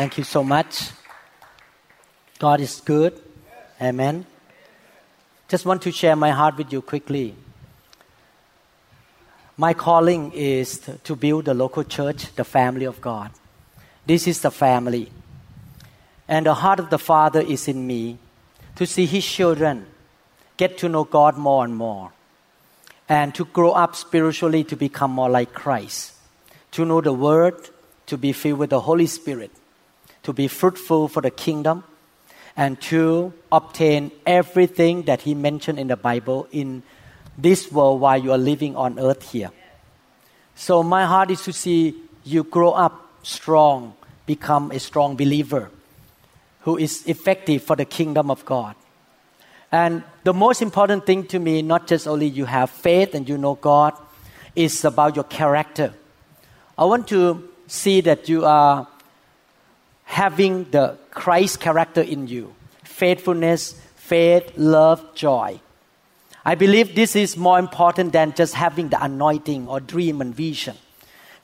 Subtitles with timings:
[0.00, 0.92] Thank you so much.
[2.38, 3.20] God is good.
[3.82, 4.24] Amen.
[5.46, 7.34] Just want to share my heart with you quickly.
[9.58, 13.30] My calling is to build the local church, the family of God.
[14.06, 15.12] This is the family.
[16.26, 18.16] And the heart of the Father is in me
[18.76, 19.84] to see His children
[20.56, 22.10] get to know God more and more,
[23.06, 26.14] and to grow up spiritually to become more like Christ,
[26.70, 27.68] to know the Word,
[28.06, 29.50] to be filled with the Holy Spirit,
[30.30, 31.82] to be fruitful for the kingdom,
[32.56, 36.82] and to obtain everything that He mentioned in the Bible in
[37.36, 39.50] this world while you are living on earth here.
[40.54, 43.94] So, my heart is to see you grow up strong,
[44.26, 45.70] become a strong believer
[46.60, 48.76] who is effective for the kingdom of God.
[49.72, 53.38] And the most important thing to me, not just only you have faith and you
[53.38, 53.94] know God,
[54.54, 55.94] is about your character.
[56.78, 58.86] I want to see that you are
[60.10, 65.60] having the Christ character in you faithfulness, faith, love, joy.
[66.44, 70.76] I believe this is more important than just having the anointing or dream and vision.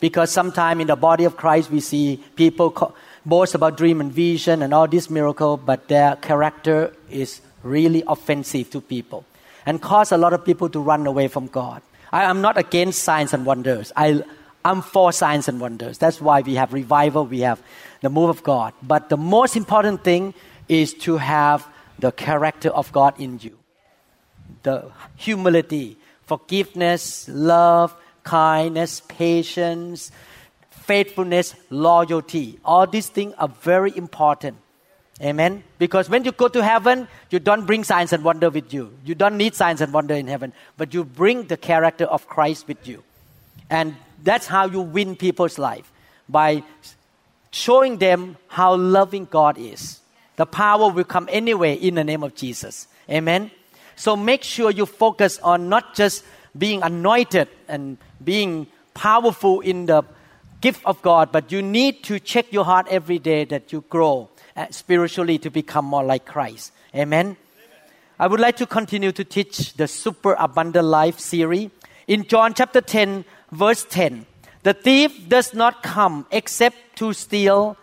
[0.01, 2.95] Because sometimes in the body of Christ, we see people
[3.25, 8.69] boast about dream and vision and all this miracle, but their character is really offensive
[8.71, 9.25] to people
[9.65, 11.83] and cause a lot of people to run away from God.
[12.13, 13.93] I am not against signs and wonders.
[13.97, 14.23] I,
[14.65, 15.99] I'm for signs and wonders.
[15.99, 17.63] That's why we have revival, we have
[18.07, 18.73] the move of God.
[18.83, 20.33] But the most important thing
[20.69, 21.67] is to have
[21.99, 23.59] the character of God in you
[24.63, 25.97] the humility,
[26.27, 30.11] forgiveness, love, kindness, patience,
[30.71, 32.59] faithfulness, loyalty.
[32.65, 34.57] All these things are very important.
[35.21, 35.63] Amen.
[35.79, 38.93] Because when you go to heaven, you don't bring signs and wonder with you.
[39.05, 42.69] You don't need signs and wonder in heaven, but you bring the character of Christ
[42.69, 43.03] with you.
[43.71, 45.91] And that's how you win people's life
[46.29, 46.63] by
[47.57, 50.01] showing them how loving God is.
[50.37, 52.87] The power will come anyway in the name of Jesus.
[53.09, 53.51] Amen.
[53.97, 56.23] So make sure you focus on not just
[56.57, 60.03] being anointed and being powerful in the
[60.61, 64.29] gift of God, but you need to check your heart every day that you grow
[64.55, 66.73] uh, spiritually to become more like Christ.
[66.95, 67.37] Amen.
[68.19, 71.71] I would like to continue to teach the super abundant life series.
[72.07, 74.27] In John chapter 10, verse 10,
[74.67, 77.77] the thief does not come except to steal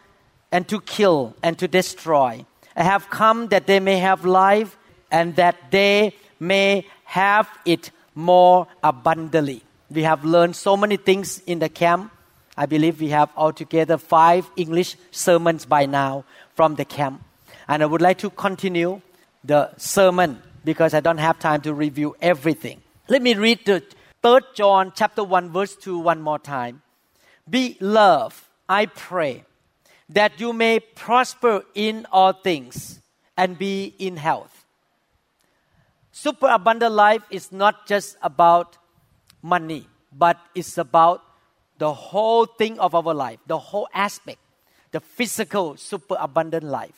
[0.51, 2.45] and to kill and to destroy.
[2.75, 4.77] I have come that they may have life
[5.09, 9.63] and that they may have it more abundantly.
[9.89, 12.11] We have learned so many things in the camp.
[12.57, 17.23] I believe we have altogether five English sermons by now from the camp.
[17.69, 18.99] And I would like to continue
[19.41, 22.81] the sermon because I don't have time to review everything.
[23.07, 23.83] Let me read the
[24.23, 26.81] 3 John chapter 1 verse 2 one more time.
[27.49, 28.39] be Beloved,
[28.69, 29.43] I pray
[30.07, 33.01] that you may prosper in all things
[33.35, 34.63] and be in health.
[36.13, 38.77] Super abundant life is not just about
[39.41, 41.21] money, but it's about
[41.77, 44.39] the whole thing of our life, the whole aspect,
[44.91, 46.95] the physical super abundant life,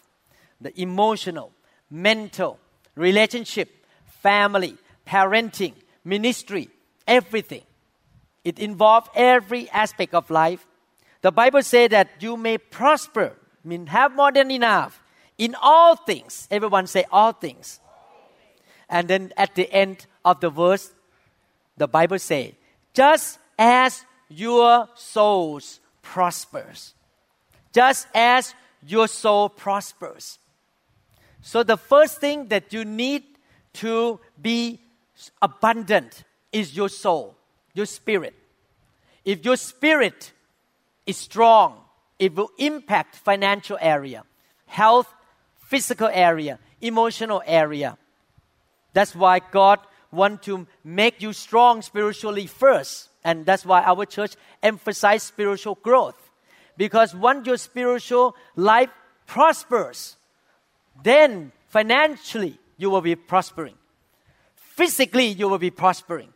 [0.62, 1.52] the emotional,
[1.90, 2.60] mental,
[2.94, 3.84] relationship,
[4.22, 4.78] family,
[5.08, 6.70] parenting, ministry,
[7.08, 7.64] everything.
[8.44, 10.66] It involves every aspect of life.
[11.22, 13.34] The Bible says that you may prosper,
[13.64, 15.02] I mean have more than enough
[15.38, 16.48] in all things.
[16.52, 17.80] Everyone say all things.
[18.88, 20.94] And then at the end of the verse,
[21.78, 22.54] the Bible says,
[22.94, 26.94] just as your souls prospers.
[27.74, 28.54] Just as
[28.88, 30.40] your soul prospers.
[31.42, 33.24] So the first thing that you need
[33.74, 34.80] to be
[35.42, 37.36] abundant is your soul,
[37.74, 38.34] your spirit.
[39.24, 40.32] If your spirit
[41.06, 41.82] is strong,
[42.20, 44.24] it will impact financial area,
[44.68, 45.12] health,
[45.68, 47.98] physical area, emotional area.
[48.94, 49.80] That's why God
[50.12, 53.10] want to make you strong spiritually first.
[53.24, 56.18] And that's why our church emphasize spiritual growth.
[56.78, 58.90] Because once your spiritual life
[59.26, 60.16] prospers,
[61.04, 63.76] then financially you will be prospering.
[64.56, 66.30] Physically you will be prospering.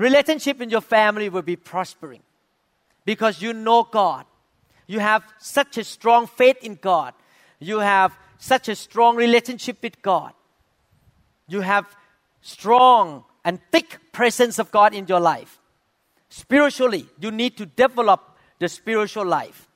[0.00, 2.22] Relationship in your family will be prospering.
[3.04, 4.24] Because you know God.
[4.86, 7.12] you have such a strong faith in God.
[7.58, 10.32] You have such a strong relationship with God.
[11.48, 11.84] You have
[12.40, 15.58] strong and thick presence of God in your life.
[16.30, 19.68] Spiritually, you need to develop the spiritual life.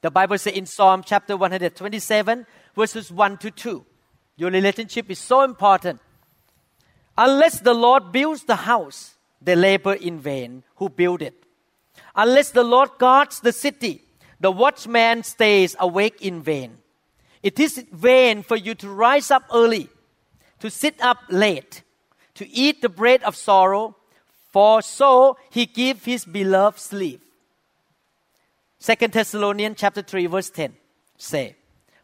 [0.00, 2.46] The Bible says in Psalm chapter 127,
[2.76, 3.84] verses 1 to 2.
[4.36, 5.98] Your relationship is so important.
[7.18, 9.15] Unless the Lord builds the house,
[9.46, 11.44] they labor in vain who build it.
[12.16, 14.02] Unless the Lord guards the city,
[14.40, 16.78] the watchman stays awake in vain.
[17.44, 19.88] It is vain for you to rise up early,
[20.58, 21.82] to sit up late,
[22.34, 23.94] to eat the bread of sorrow,
[24.50, 27.22] for so he give his beloved sleep.
[28.80, 30.74] Second Thessalonians chapter 3 verse 10
[31.16, 31.54] say,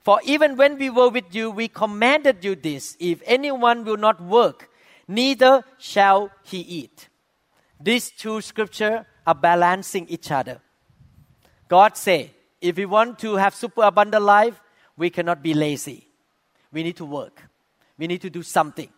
[0.00, 4.22] For even when we were with you, we commanded you this, if anyone will not
[4.22, 4.70] work,
[5.08, 7.08] neither shall he eat.
[7.82, 10.60] These two scriptures are balancing each other.
[11.68, 12.30] God say,
[12.60, 14.60] if we want to have superabundant life,
[14.96, 16.06] we cannot be lazy.
[16.72, 17.42] We need to work.
[17.98, 18.88] We need to do something.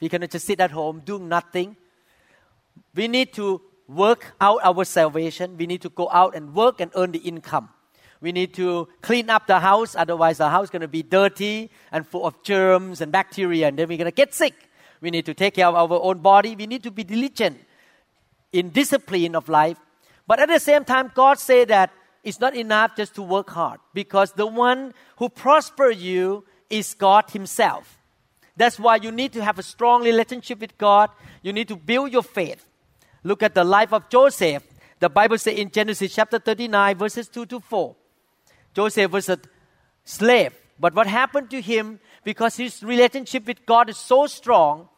[0.00, 1.76] We cannot just sit at home doing nothing.
[2.94, 5.56] We need to work out our salvation.
[5.58, 7.68] We need to go out and work and earn the income.
[8.20, 11.70] We need to clean up the house, otherwise the house is going to be dirty
[11.92, 14.54] and full of germs and bacteria, and then we're going to get sick.
[15.02, 16.56] We need to take care of our own body.
[16.56, 17.58] We need to be diligent
[18.54, 19.76] in discipline of life.
[20.26, 21.90] But at the same time, God said that
[22.22, 27.28] it's not enough just to work hard because the one who prosper you is God
[27.30, 27.98] Himself.
[28.56, 31.10] That's why you need to have a strong relationship with God.
[31.42, 32.64] You need to build your faith.
[33.24, 34.62] Look at the life of Joseph.
[35.00, 37.96] The Bible says in Genesis chapter 39, verses 2 to 4.
[38.72, 39.38] Joseph was a
[40.04, 40.54] slave.
[40.78, 44.88] But what happened to him, because his relationship with God is so strong,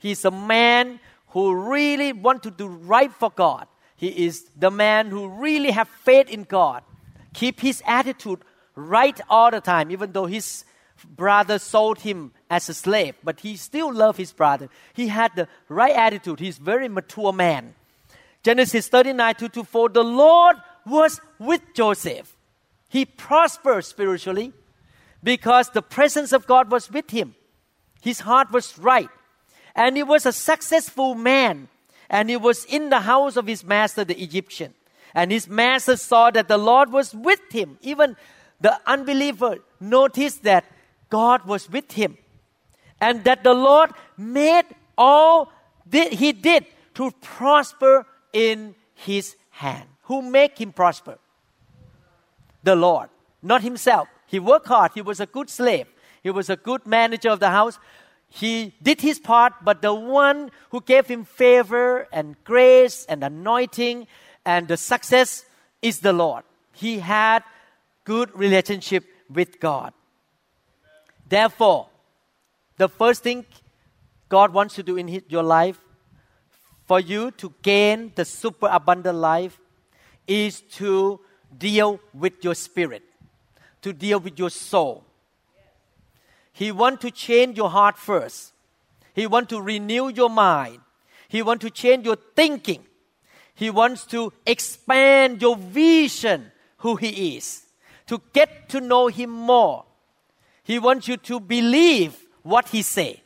[0.00, 0.98] he's a man
[1.34, 3.66] who really want to do right for God.
[3.96, 6.84] He is the man who really have faith in God.
[7.32, 8.38] Keep his attitude
[8.76, 10.64] right all the time, even though his
[11.04, 14.68] brother sold him as a slave, but he still loved his brother.
[14.92, 16.38] He had the right attitude.
[16.38, 17.74] He's very mature man.
[18.44, 20.56] Genesis 39, 2 to 4, the Lord
[20.86, 22.36] was with Joseph.
[22.88, 24.52] He prospered spiritually
[25.20, 27.34] because the presence of God was with him.
[28.02, 29.10] His heart was right.
[29.74, 31.68] And he was a successful man.
[32.08, 34.74] And he was in the house of his master, the Egyptian.
[35.14, 37.78] And his master saw that the Lord was with him.
[37.82, 38.16] Even
[38.60, 40.64] the unbeliever noticed that
[41.10, 42.16] God was with him
[43.00, 44.64] and that the Lord made
[44.96, 45.52] all
[45.86, 49.88] that he did to prosper in his hand.
[50.04, 51.18] Who make him prosper?
[52.62, 53.10] The Lord,
[53.42, 54.08] not himself.
[54.26, 54.92] He worked hard.
[54.94, 55.86] He was a good slave.
[56.22, 57.78] He was a good manager of the house.
[58.34, 64.08] He did his part, but the one who gave him favor and grace and anointing
[64.44, 65.44] and the success
[65.80, 66.42] is the Lord.
[66.72, 67.44] He had
[68.02, 69.92] good relationship with God.
[71.28, 71.86] Therefore,
[72.76, 73.46] the first thing
[74.28, 75.78] God wants to do in his, your life
[76.86, 79.60] for you to gain the super abundant life
[80.26, 81.20] is to
[81.56, 83.04] deal with your spirit,
[83.82, 85.04] to deal with your soul.
[86.54, 88.54] He wants to change your heart first.
[89.12, 90.80] He wants to renew your mind.
[91.28, 92.82] He wants to change your thinking.
[93.54, 97.66] He wants to expand your vision who he is,
[98.06, 99.84] to get to know him more
[100.64, 103.22] he wants you to believe what He say.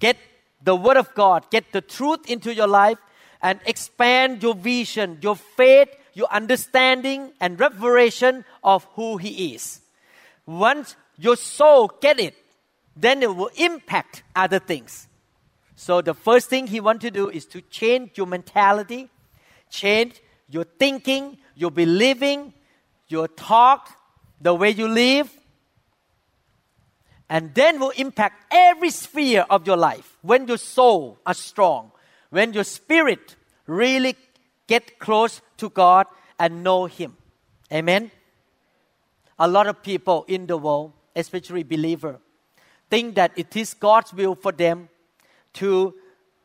[0.00, 0.16] Get
[0.60, 2.98] the Word of God, get the truth into your life,
[3.40, 9.80] and expand your vision, your faith, your understanding, and revelation of who He is.
[10.44, 12.34] Once your soul get it,
[12.96, 15.08] then it will impact other things.
[15.76, 19.08] So the first thing He wants to do is to change your mentality,
[19.70, 22.52] change your thinking, your believing,
[23.08, 23.90] your talk,
[24.40, 25.30] the way you live,
[27.28, 30.18] and then will impact every sphere of your life.
[30.22, 31.92] When your soul are strong
[32.32, 34.16] when your spirit really
[34.66, 36.06] get close to god
[36.38, 37.14] and know him.
[37.70, 38.10] Amen?
[39.38, 42.18] A lot of people in the world especially believer
[42.90, 44.88] think that it is god's will for them
[45.52, 45.94] to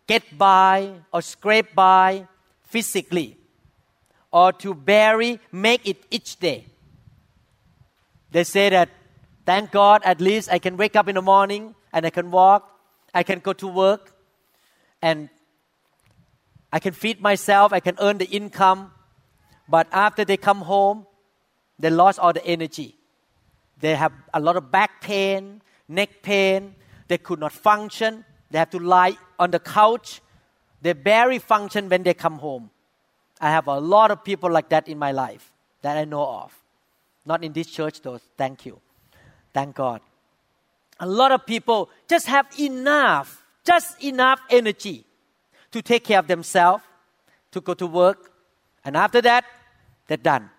[0.08, 2.28] get by or scrape by
[2.64, 3.38] physically
[4.32, 6.66] or to barely make it each day
[8.32, 8.90] they say that
[9.48, 12.70] Thank God, at least I can wake up in the morning and I can walk,
[13.14, 14.12] I can go to work,
[15.02, 15.30] and
[16.74, 18.92] I can feed myself, I can earn the income.
[19.70, 21.08] But after they come home,
[21.80, 22.97] they lost all the energy.
[23.80, 26.76] They have a lot of back pain, neck pain,
[27.08, 30.22] they could not function, they have to lie on the couch.
[30.82, 32.70] They barely function when they come home.
[33.42, 36.58] I have a lot of people like that in my life that I know of.
[37.26, 38.20] Not in this church, though.
[38.38, 38.80] Thank you.
[39.54, 40.02] Thank God.
[41.00, 45.04] A lot of people just have enough, just enough energy
[45.72, 46.84] to take care of themselves,
[47.52, 48.32] to go to work,
[48.86, 49.46] and after that,
[50.08, 50.50] they're done.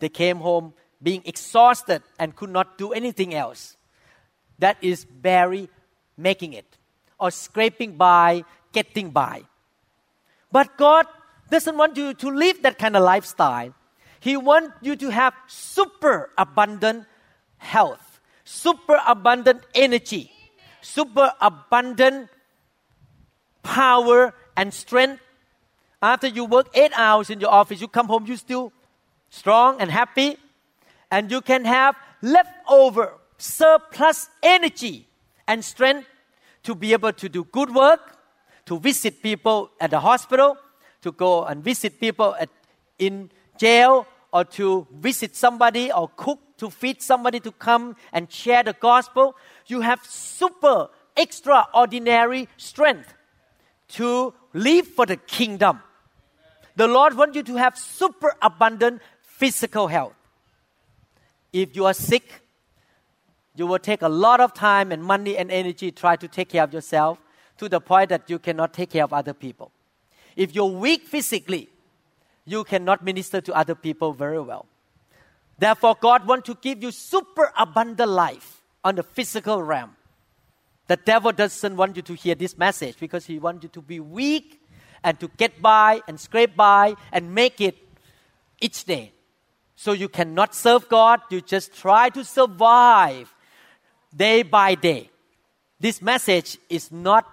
[0.00, 3.76] They came home being exhausted and could not do anything else.
[4.58, 5.68] That is barely
[6.16, 6.78] making it
[7.18, 9.42] or scraping by, getting by.
[10.50, 11.06] But God
[11.50, 13.74] doesn't want you to live that kind of lifestyle.
[14.20, 17.06] He wants you to have super abundant
[17.58, 20.30] health, super abundant energy,
[20.80, 22.28] super abundant
[23.62, 25.20] power and strength.
[26.00, 28.72] After you work eight hours in your office, you come home, you still
[29.30, 30.36] strong and happy,
[31.12, 35.06] and you can have leftover surplus energy
[35.46, 36.08] and strength
[36.62, 38.16] to be able to do good work,
[38.64, 40.56] to visit people at the hospital,
[41.02, 42.48] to go and visit people at,
[42.98, 48.62] in jail, or to visit somebody or cook to feed somebody to come and share
[48.62, 49.36] the gospel.
[49.66, 53.12] You have super extraordinary strength
[53.98, 55.82] to live for the kingdom.
[56.76, 60.14] The Lord wants you to have super abundant physical health.
[61.52, 62.42] If you are sick,
[63.54, 66.64] you will take a lot of time and money and energy try to take care
[66.64, 67.18] of yourself
[67.58, 69.70] to the point that you cannot take care of other people.
[70.36, 71.68] If you're weak physically,
[72.44, 74.66] you cannot minister to other people very well.
[75.58, 79.94] Therefore, God wants to give you super abundant life on the physical realm.
[80.88, 84.00] The devil doesn't want you to hear this message because he wants you to be
[84.00, 84.60] weak
[85.04, 87.76] and to get by and scrape by and make it
[88.60, 89.12] each day.
[89.82, 93.34] So you cannot serve God, you just try to survive
[94.14, 95.10] day by day.
[95.80, 97.26] This message is not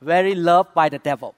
[0.00, 1.34] very loved by the devil.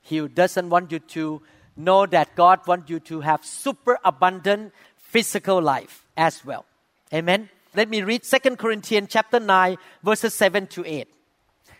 [0.00, 1.42] He doesn't want you to
[1.76, 6.64] know that God wants you to have super abundant physical life as well.
[7.14, 7.48] Amen.
[7.72, 11.06] Let me read 2 Corinthians chapter 9 verses 7 to 8.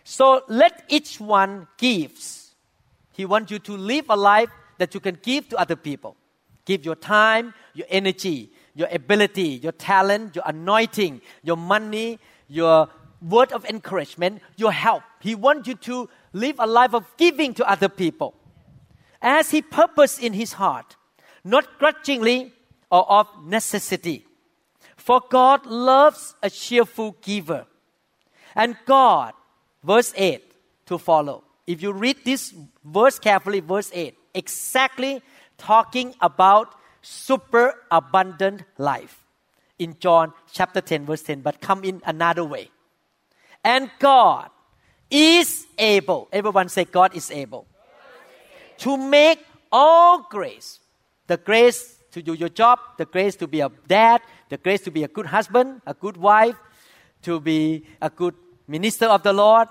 [0.05, 2.55] So let each one gives.
[3.11, 6.15] He wants you to live a life that you can give to other people.
[6.65, 12.89] Give your time, your energy, your ability, your talent, your anointing, your money, your
[13.21, 15.03] word of encouragement, your help.
[15.19, 18.33] He wants you to live a life of giving to other people
[19.21, 20.95] as He purposed in His heart,
[21.43, 22.53] not grudgingly
[22.91, 24.25] or of necessity.
[24.95, 27.65] For God loves a cheerful giver.
[28.55, 29.33] And God,
[29.83, 30.43] verse 8
[30.85, 31.43] to follow.
[31.65, 32.53] If you read this
[32.83, 35.21] verse carefully, verse 8, exactly
[35.63, 39.23] talking about super abundant life
[39.79, 42.69] in John chapter 10, verse 10, but come in another way.
[43.63, 44.49] And God
[45.09, 47.65] is able, everyone say, God is able
[48.79, 49.39] to make
[49.71, 50.79] all grace
[51.27, 54.91] the grace to do your job, the grace to be a dad, the grace to
[54.91, 56.55] be a good husband, a good wife,
[57.23, 58.35] to be a good
[58.67, 59.67] minister of the Lord,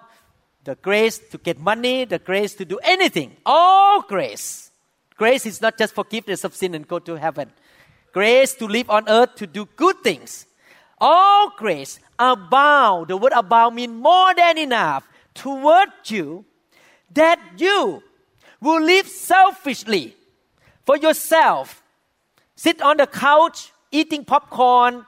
[0.64, 3.36] the grace to get money, the grace to do anything.
[3.44, 4.71] All grace.
[5.16, 7.50] Grace is not just forgiveness of sin and go to heaven.
[8.12, 10.46] Grace to live on earth to do good things.
[10.98, 13.08] All grace abound.
[13.08, 16.44] The word abound means more than enough toward you
[17.14, 18.02] that you
[18.60, 20.16] will live selfishly
[20.84, 21.82] for yourself.
[22.54, 25.04] Sit on the couch eating popcorn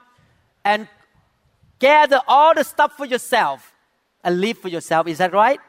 [0.63, 0.87] and
[1.79, 3.73] gather all the stuff for yourself
[4.23, 5.07] and live for yourself.
[5.07, 5.59] Is that right?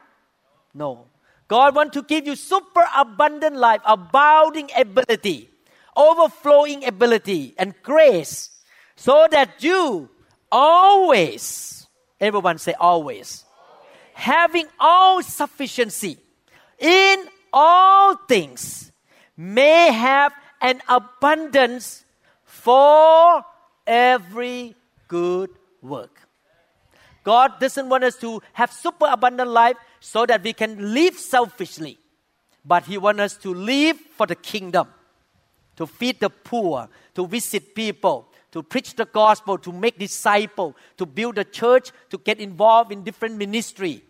[0.73, 1.05] No.
[1.47, 5.49] God wants to give you super abundant life, abounding ability,
[5.95, 8.49] overflowing ability, and grace
[8.95, 10.09] so that you
[10.51, 11.87] always,
[12.19, 13.45] everyone say always,
[14.13, 16.17] having all sufficiency
[16.79, 18.91] in all things
[19.37, 22.03] may have an abundance
[22.43, 23.45] for
[23.85, 24.75] every
[25.07, 25.49] good
[25.81, 26.26] work.
[27.27, 31.99] God doesn't want us to have super abundant life so that we can live selfishly,
[32.63, 34.87] but He wants us to live for the kingdom,
[35.75, 41.05] to feed the poor, to visit people, to preach the gospel, to make disciples, to
[41.05, 44.01] build a church, to get involved in different ministry.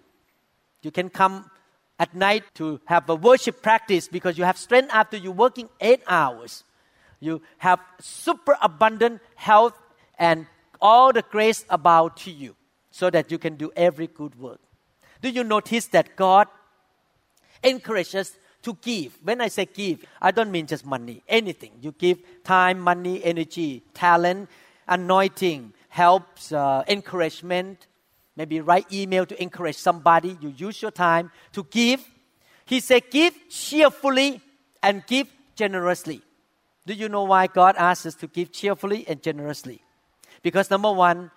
[0.84, 1.50] You can come
[1.98, 6.04] at night to have a worship practice because you have strength after you working eight
[6.06, 6.64] hours.
[7.20, 9.74] You have super abundant health
[10.20, 10.46] and
[10.80, 12.57] all the grace about to you
[12.98, 14.60] so that you can do every good work.
[15.22, 16.48] Do you notice that God
[17.64, 19.20] encourages to give?
[19.24, 21.74] When I say give, I don't mean just money, anything.
[21.80, 24.50] You give time, money, energy, talent,
[24.88, 27.86] anointing, helps, uh, encouragement,
[28.36, 30.36] maybe write email to encourage somebody.
[30.42, 32.04] You use your time to give.
[32.66, 34.42] He said, give cheerfully
[34.82, 36.24] and give generously.
[36.88, 39.84] Do you know why God asks us to give cheerfully and generously?
[40.42, 41.30] Because number one,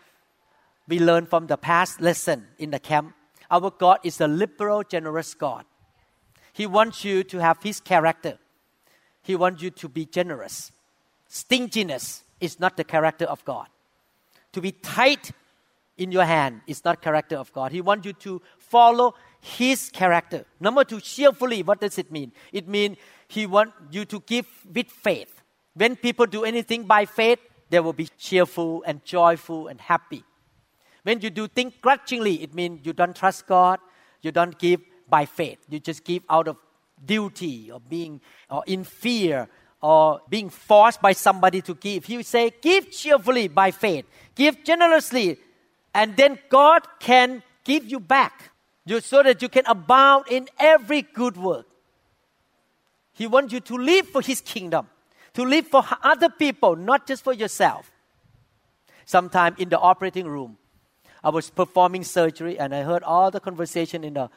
[0.89, 3.15] we learn from the past lesson in the camp.
[3.51, 5.65] Our God is a liberal, generous God.
[6.53, 8.39] He wants you to have His character.
[9.23, 10.73] He wants you to be generous.
[11.29, 13.67] Stinginess is not the character of God.
[14.53, 15.31] To be tight
[15.97, 17.73] in your hand is not character of God.
[17.73, 20.45] He wants you to follow His character.
[20.59, 21.63] Number two, cheerfully.
[21.63, 22.33] What does it mean?
[22.53, 22.97] It means
[23.29, 25.43] He wants you to give with faith.
[25.75, 30.25] When people do anything by faith, they will be cheerful and joyful and happy.
[31.03, 33.79] When you do things grudgingly, it means you don't trust God,
[34.23, 35.59] you don't give by faith.
[35.69, 36.57] You just give out of
[37.05, 39.49] duty or being or in fear
[39.83, 42.05] or being forced by somebody to give.
[42.05, 44.05] He would say, Give cheerfully by faith,
[44.35, 45.39] give generously,
[45.95, 48.51] and then God can give you back
[48.85, 51.67] you, so that you can abound in every good work.
[53.13, 54.89] He wants you to live for His kingdom,
[55.35, 57.91] to live for other people, not just for yourself.
[59.05, 60.57] Sometime in the operating room,
[61.23, 64.31] I was performing surgery and I heard all the conversation in the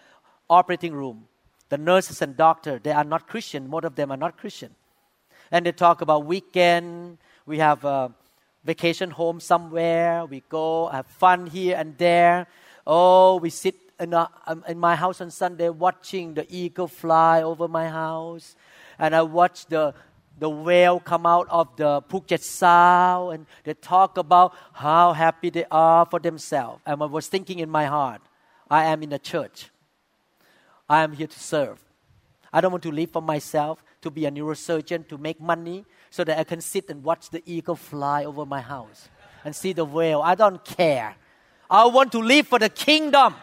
[0.49, 1.27] operating room.
[1.69, 3.69] The nurses and doctor, they are not Christian.
[3.69, 4.75] Most of them are not Christian.
[5.51, 7.17] And they talk about weekend.
[7.45, 8.13] We have a
[8.63, 10.25] vacation home somewhere.
[10.25, 12.47] We go have fun here and there.
[12.85, 17.41] Oh, we sit in, a, um, in my house on Sunday watching the eagle fly
[17.41, 18.55] over my house.
[18.99, 19.93] And I watch the
[20.37, 25.65] the whale come out of the Puget Sound and they talk about how happy they
[25.69, 26.81] are for themselves.
[26.85, 28.21] And I was thinking in my heart,
[28.69, 29.69] I am in a church.
[30.89, 31.83] I am here to serve.
[32.51, 36.23] I don't want to live for myself, to be a neurosurgeon, to make money, so
[36.23, 39.09] that I can sit and watch the eagle fly over my house
[39.43, 40.21] and see the whale.
[40.21, 41.15] I don't care.
[41.69, 43.35] I want to live for the kingdom.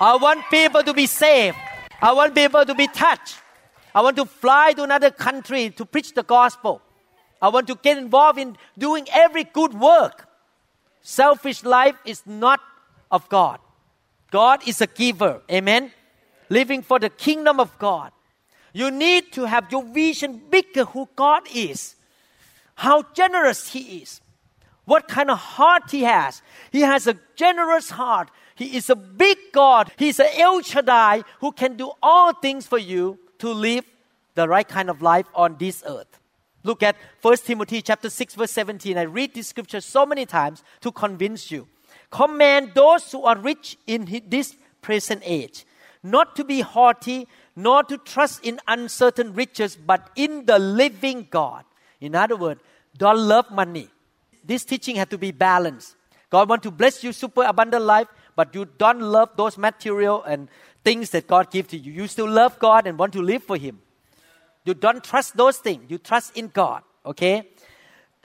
[0.00, 1.56] I want people to be saved.
[2.00, 3.38] I want people to be touched.
[3.94, 6.82] I want to fly to another country to preach the gospel.
[7.40, 10.26] I want to get involved in doing every good work.
[11.02, 12.60] Selfish life is not
[13.10, 13.60] of God.
[14.30, 15.42] God is a giver.
[15.50, 15.92] Amen.
[16.48, 18.10] Living for the kingdom of God.
[18.72, 21.94] You need to have your vision bigger who God is.
[22.74, 24.20] How generous He is.
[24.84, 26.42] What kind of heart He has.
[26.72, 28.30] He has a generous heart.
[28.56, 29.92] He is a big God.
[29.96, 33.84] He's a El Shaddai who can do all things for you to live
[34.34, 36.18] the right kind of life on this earth.
[36.62, 38.96] Look at 1 Timothy chapter 6 verse 17.
[38.96, 41.68] I read this scripture so many times to convince you.
[42.10, 45.64] Command those who are rich in this present age
[46.04, 51.64] not to be haughty, nor to trust in uncertain riches, but in the living God.
[52.00, 52.60] In other words,
[52.96, 53.88] don't love money.
[54.44, 55.96] This teaching has to be balanced.
[56.28, 60.48] God want to bless you super abundant life, but you don't love those material and
[60.84, 61.92] things that God gives to you.
[61.92, 63.80] You still love God and want to live for Him.
[64.64, 65.84] You don't trust those things.
[65.88, 66.82] You trust in God.
[67.04, 67.48] Okay?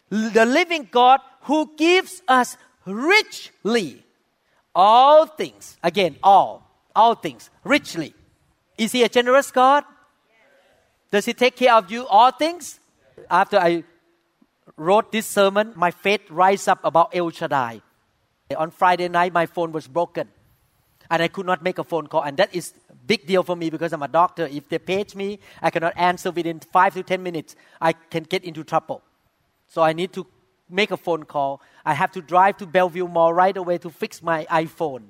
[0.10, 4.04] The living God who gives us richly
[4.74, 5.78] all things.
[5.84, 6.64] Again, all.
[6.96, 7.50] All things.
[7.64, 8.14] Richly.
[8.78, 9.84] Is He a generous God?
[11.12, 12.80] Does He take care of you all things?
[13.30, 13.84] After I
[14.78, 17.82] wrote this sermon, my faith rise up about El Shaddai.
[18.58, 20.30] On Friday night, my phone was broken
[21.12, 22.24] and I could not make a phone call.
[22.24, 22.74] And that is
[23.10, 24.46] big deal for me because I'm a doctor.
[24.60, 27.56] If they page me, I cannot answer within five to ten minutes.
[27.82, 29.02] I can get into trouble.
[29.68, 30.28] So I need to
[30.70, 31.62] make a phone call.
[31.84, 35.06] I have to drive to Bellevue Mall right away to fix my iPhone.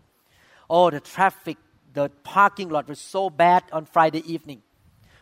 [0.69, 1.57] Oh, the traffic,
[1.93, 4.61] the parking lot was so bad on Friday evening.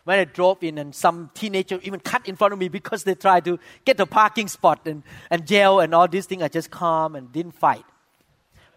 [0.03, 3.15] When I drove in, and some teenager even cut in front of me because they
[3.15, 6.43] tried to get the parking spot and, and yell and all these things.
[6.43, 7.85] I just calm and didn't fight.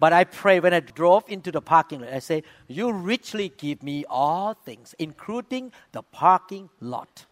[0.01, 3.83] But I pray when I drove into the parking lot, I say, You richly give
[3.83, 7.27] me all things, including the parking lot.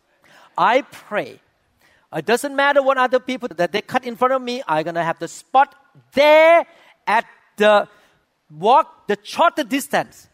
[0.57, 1.41] I pray.
[2.15, 5.03] It doesn't matter what other people that they cut in front of me, I'm gonna
[5.03, 5.75] have the spot
[6.13, 6.67] there
[7.07, 7.25] at
[7.57, 7.89] the
[8.51, 10.29] walk the shorter distance.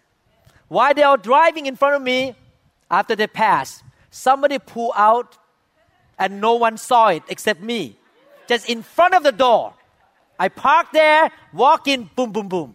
[0.68, 2.34] While they are driving in front of me,
[2.90, 5.38] after they pass, somebody pull out
[6.18, 7.96] and no one saw it except me.
[8.48, 9.74] Just in front of the door.
[10.38, 12.74] I park there, walk in, boom, boom, boom.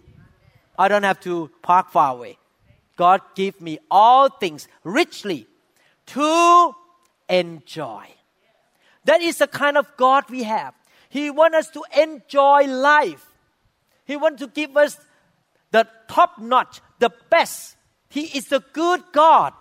[0.77, 2.37] I don't have to park far away.
[2.95, 5.47] God give me all things richly
[6.07, 6.75] to
[7.27, 8.05] enjoy.
[9.05, 10.73] That is the kind of God we have.
[11.09, 13.25] He wants us to enjoy life.
[14.05, 14.97] He wants to give us
[15.71, 17.75] the top notch, the best.
[18.09, 19.53] He is a good God.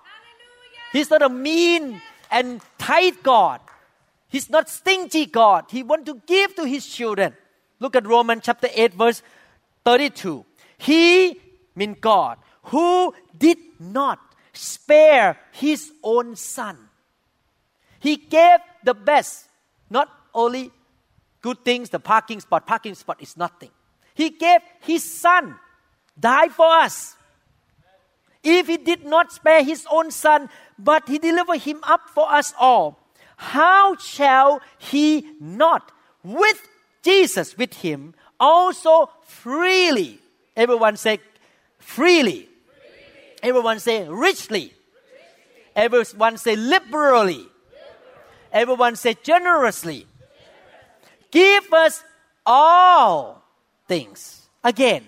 [0.92, 3.60] He's not a mean and tight God.
[4.28, 5.66] He's not stingy God.
[5.70, 7.34] He wants to give to his children.
[7.80, 9.22] Look at Romans chapter 8, verse
[9.84, 10.44] 32.
[10.78, 11.40] He,
[11.74, 14.18] mean God, who did not
[14.52, 16.76] spare his own son.
[18.00, 19.46] He gave the best.
[19.90, 20.70] not only
[21.40, 23.70] good things, the parking spot, parking spot is nothing.
[24.14, 25.56] He gave his son,
[26.18, 27.16] die for us.
[28.42, 32.52] If he did not spare his own son, but he delivered him up for us
[32.58, 32.98] all,
[33.36, 35.90] how shall he not,
[36.22, 36.60] with
[37.02, 40.20] Jesus with him, also freely,
[40.56, 41.18] everyone say
[41.78, 42.48] freely, freely.
[43.42, 44.74] everyone say richly, richly.
[45.74, 47.46] everyone say liberally,
[48.52, 50.06] everyone say generously,
[51.30, 52.02] give us
[52.44, 53.42] all
[53.86, 55.04] things again,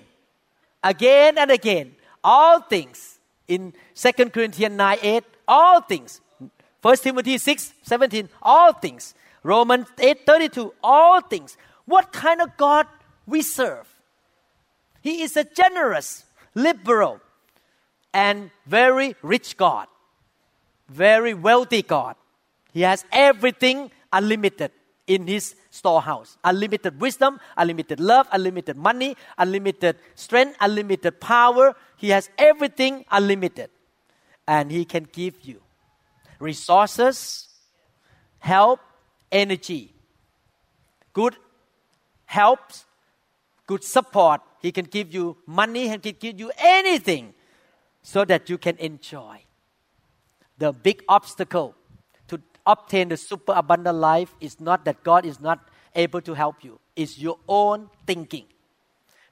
[0.83, 6.21] again and again, all things in 2 Corinthians 9 8, all things.
[6.83, 9.15] 1 Timothy 6 17, all things.
[9.43, 11.57] Romans 8 32, all things.
[11.91, 12.87] What kind of God
[13.27, 13.89] we serve?
[15.03, 16.25] He is a generous,
[16.55, 17.19] liberal,
[18.15, 19.89] and very rich God,
[20.89, 22.15] very wealthy God.
[22.73, 24.71] He has everything unlimited
[25.09, 31.75] in his storehouse unlimited wisdom, unlimited love, unlimited money, unlimited strength, unlimited power.
[31.97, 33.69] He has everything unlimited.
[34.47, 35.61] And he can give you
[36.39, 37.49] resources,
[38.39, 38.79] help,
[39.33, 39.93] energy,
[41.13, 41.35] good
[42.31, 42.87] helps,
[43.67, 44.41] good support.
[44.63, 47.35] He can give you money, he can give you anything
[48.03, 49.43] so that you can enjoy.
[50.59, 51.75] The big obstacle
[52.29, 55.59] to obtain the super abundant life is not that God is not
[55.97, 56.79] able to help you.
[56.95, 58.47] It's your own thinking,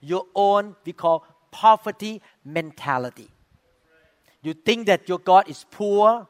[0.00, 3.28] your own, we call poverty mentality.
[4.42, 6.26] You think that your God is poor,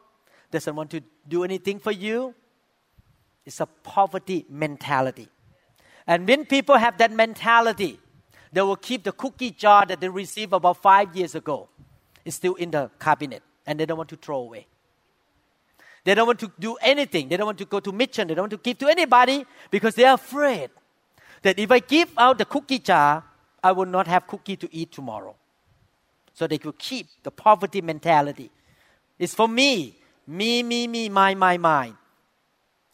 [0.50, 2.34] doesn't want to do anything for you.
[3.46, 5.28] It's a poverty mentality.
[6.08, 8.00] And when people have that mentality,
[8.50, 11.68] they will keep the cookie jar that they received about five years ago.
[12.24, 14.66] It's still in the cabinet and they don't want to throw away.
[16.04, 17.28] They don't want to do anything.
[17.28, 18.26] They don't want to go to mission.
[18.26, 20.70] They don't want to give to anybody because they are afraid
[21.42, 23.22] that if I give out the cookie jar,
[23.62, 25.36] I will not have cookie to eat tomorrow.
[26.32, 28.50] So they could keep the poverty mentality.
[29.18, 31.98] It's for me, me, me, me, my, my, mine.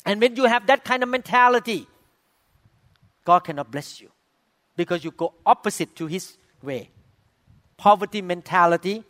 [0.05, 1.87] And when you have that kind of mentality,
[3.25, 4.11] God cannot bless you
[4.77, 6.91] because you go opposite to His way.
[7.77, 9.05] Poverty mentality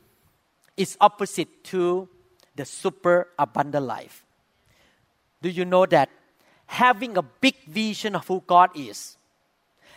[0.77, 2.09] is opposite to
[2.57, 4.25] the super abundant life.
[5.43, 6.09] Do you know that
[6.67, 9.17] having a big vision of who God is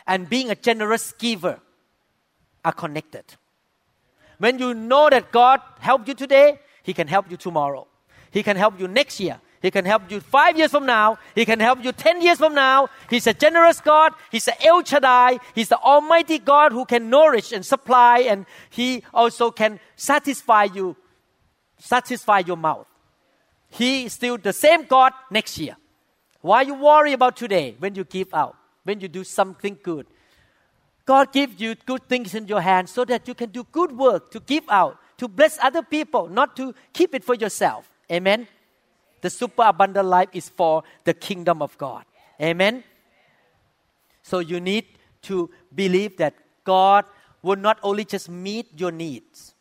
[0.05, 1.59] and being a generous giver
[2.65, 3.23] are connected?
[4.39, 7.87] When you know that God helped you today, He can help you tomorrow.
[8.31, 9.39] He can help you next year.
[9.61, 11.17] He can help you five years from now.
[11.33, 12.89] He can help you ten years from now.
[13.09, 14.13] He's a generous God.
[14.31, 15.39] He's a El Shaddai.
[15.55, 20.95] He's the Almighty God who can nourish and supply, and He also can satisfy you
[21.79, 22.87] satisfy your mouth.
[23.69, 25.75] He is still the same God next year.
[26.41, 30.07] Why you worry about today when you give out, when you do something good?
[31.05, 34.31] God gives you good things in your hand so that you can do good work
[34.31, 37.89] to give out, to bless other people, not to keep it for yourself.
[38.11, 38.47] Amen.
[39.21, 42.05] The super abundant life is for the kingdom of God.
[42.41, 42.83] Amen.
[44.21, 44.85] So you need
[45.23, 47.05] to believe that God
[47.41, 49.55] will not only just meet your needs,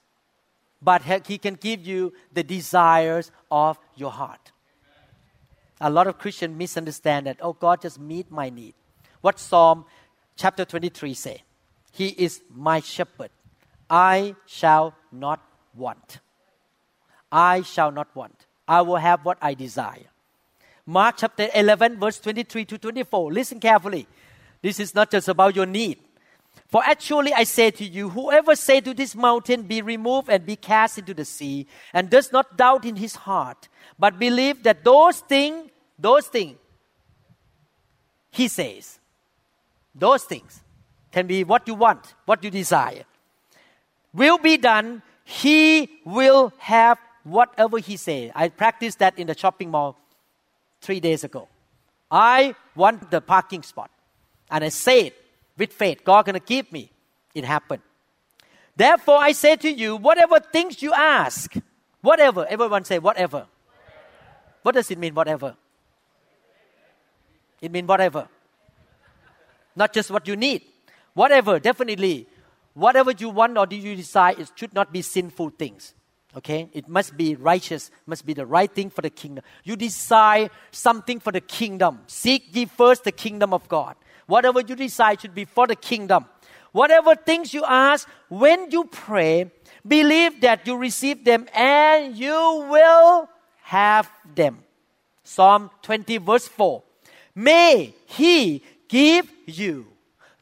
[0.83, 4.53] but He can give you the desires of your heart.
[5.81, 8.75] A lot of Christians misunderstand that, oh, God just meet my need.
[9.21, 9.85] What Psalm
[10.37, 11.43] chapter 23 say?
[11.93, 13.31] He is my shepherd.
[13.89, 15.41] I shall not
[15.75, 16.21] want.
[17.31, 18.46] I shall not want.
[18.67, 20.11] I will have what I desire.
[20.85, 23.33] Mark chapter 11, verse 23 to 24.
[23.33, 24.07] Listen carefully.
[24.63, 25.99] This is not just about your need.
[26.69, 30.57] For actually I say to you, whoever say to this mountain, be removed and be
[30.57, 35.21] cast into the sea, and does not doubt in his heart, but believe that those
[35.21, 36.57] things, those things,
[38.31, 38.99] he says,
[39.95, 40.61] those things
[41.13, 43.05] can be what you want, what you desire,
[44.13, 45.03] will be done.
[45.25, 48.31] He will have whatever he says.
[48.35, 49.99] I practiced that in the shopping mall
[50.81, 51.49] three days ago.
[52.11, 53.91] I want the parking spot,
[54.51, 55.17] and I say it
[55.59, 56.05] with faith.
[56.05, 56.91] God gonna give me.
[57.35, 57.83] It happened.
[58.77, 61.55] Therefore, I say to you, whatever things you ask,
[62.01, 63.39] whatever, everyone say whatever.
[63.39, 63.49] whatever.
[64.63, 65.57] What does it mean, whatever?
[67.61, 68.29] It means whatever.
[69.75, 70.63] Not just what you need.
[71.15, 72.27] Whatever, definitely.
[72.75, 75.95] Whatever you want or do you decide, it should not be sinful things.
[76.37, 76.69] Okay?
[76.73, 79.43] It must be righteous, must be the right thing for the kingdom.
[79.65, 82.01] You desire something for the kingdom.
[82.07, 83.97] Seek ye first the kingdom of God.
[84.27, 86.27] Whatever you decide should be for the kingdom.
[86.73, 89.51] Whatever things you ask, when you pray,
[89.87, 93.29] believe that you receive them and you will
[93.63, 94.63] have them.
[95.25, 96.83] Psalm 20, verse 4.
[97.35, 99.87] may He give you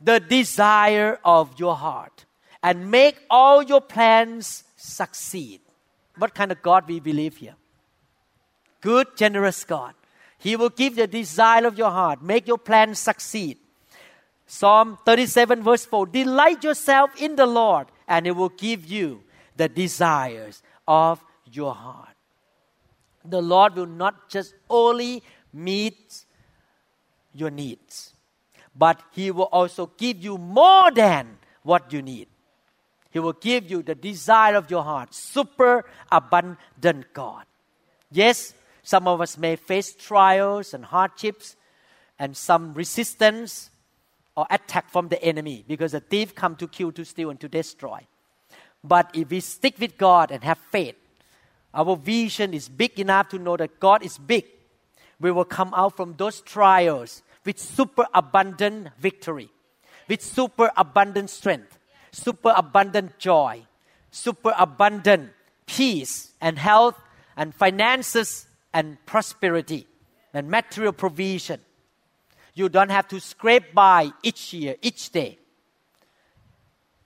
[0.01, 2.25] the desire of your heart
[2.63, 5.61] and make all your plans succeed.
[6.17, 7.57] What kind of God we believe here?
[8.81, 9.95] Good, generous God.
[10.39, 13.59] He will give the desire of your heart, make your plans succeed.
[14.47, 19.23] Psalm 37, verse 4 Delight yourself in the Lord, and He will give you
[19.57, 22.15] the desires of your heart.
[23.25, 25.23] The Lord will not just only
[25.53, 26.25] meet
[27.33, 28.13] your needs,
[28.77, 32.29] but He will also give you more than what you need.
[33.15, 37.45] He will give you the desire of your heart, super abundant God.
[38.11, 41.55] Yes, some of us may face trials and hardships
[42.19, 43.71] and some resistance
[44.37, 47.49] or attack from the enemy because the thief come to kill, to steal, and to
[47.49, 48.05] destroy.
[48.83, 50.97] But if we stick with God and have faith,
[51.73, 54.45] our vision is big enough to know that God is big.
[55.21, 59.51] We will come out from those trials with super abundant victory,
[60.09, 61.79] with super abundant strength,
[62.15, 63.63] super abundant joy,
[64.11, 65.33] super abundant
[65.67, 66.97] peace and health
[67.37, 69.87] and finances and prosperity
[70.33, 71.61] and material provision.
[72.55, 75.39] You don't have to scrape by each year, each day.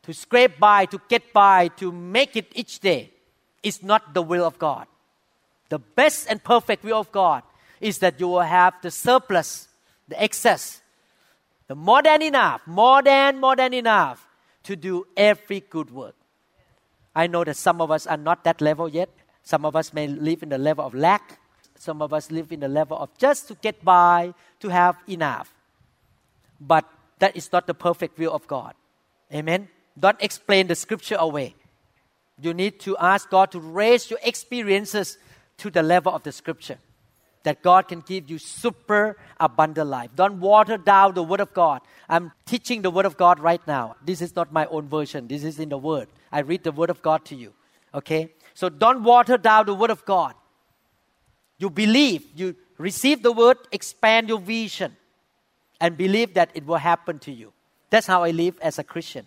[0.02, 3.10] To scrape by, to get by, to make it each day
[3.62, 4.86] is not the will of God.
[5.68, 7.42] The best and perfect will of God
[7.80, 9.68] is that you will have the surplus,
[10.08, 10.80] the excess,
[11.66, 14.27] the more than enough, more than, more than enough
[14.68, 16.14] to do every good work.
[17.16, 19.08] I know that some of us are not that level yet.
[19.42, 21.40] Some of us may live in the level of lack.
[21.78, 25.54] Some of us live in the level of just to get by, to have enough.
[26.60, 26.84] But
[27.18, 28.74] that is not the perfect will of God.
[29.32, 29.68] Amen.
[29.98, 31.54] Don't explain the scripture away.
[32.38, 35.16] You need to ask God to raise your experiences
[35.56, 36.76] to the level of the scripture.
[37.44, 40.10] That God can give you super abundant life.
[40.14, 41.80] Don't water down the word of God.
[42.08, 43.96] I'm teaching the word of God right now.
[44.04, 45.28] This is not my own version.
[45.28, 46.08] This is in the word.
[46.32, 47.54] I read the word of God to you.
[47.94, 48.32] Okay?
[48.54, 50.34] So don't water down the word of God.
[51.58, 54.96] You believe, you receive the word, expand your vision,
[55.80, 57.52] and believe that it will happen to you.
[57.90, 59.26] That's how I live as a Christian.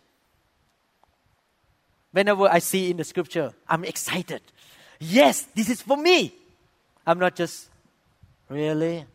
[2.11, 4.41] Whenever I see in the scripture, I'm excited.
[4.99, 6.33] Yes, this is for me.
[7.07, 7.69] I'm not just,
[8.51, 9.05] really?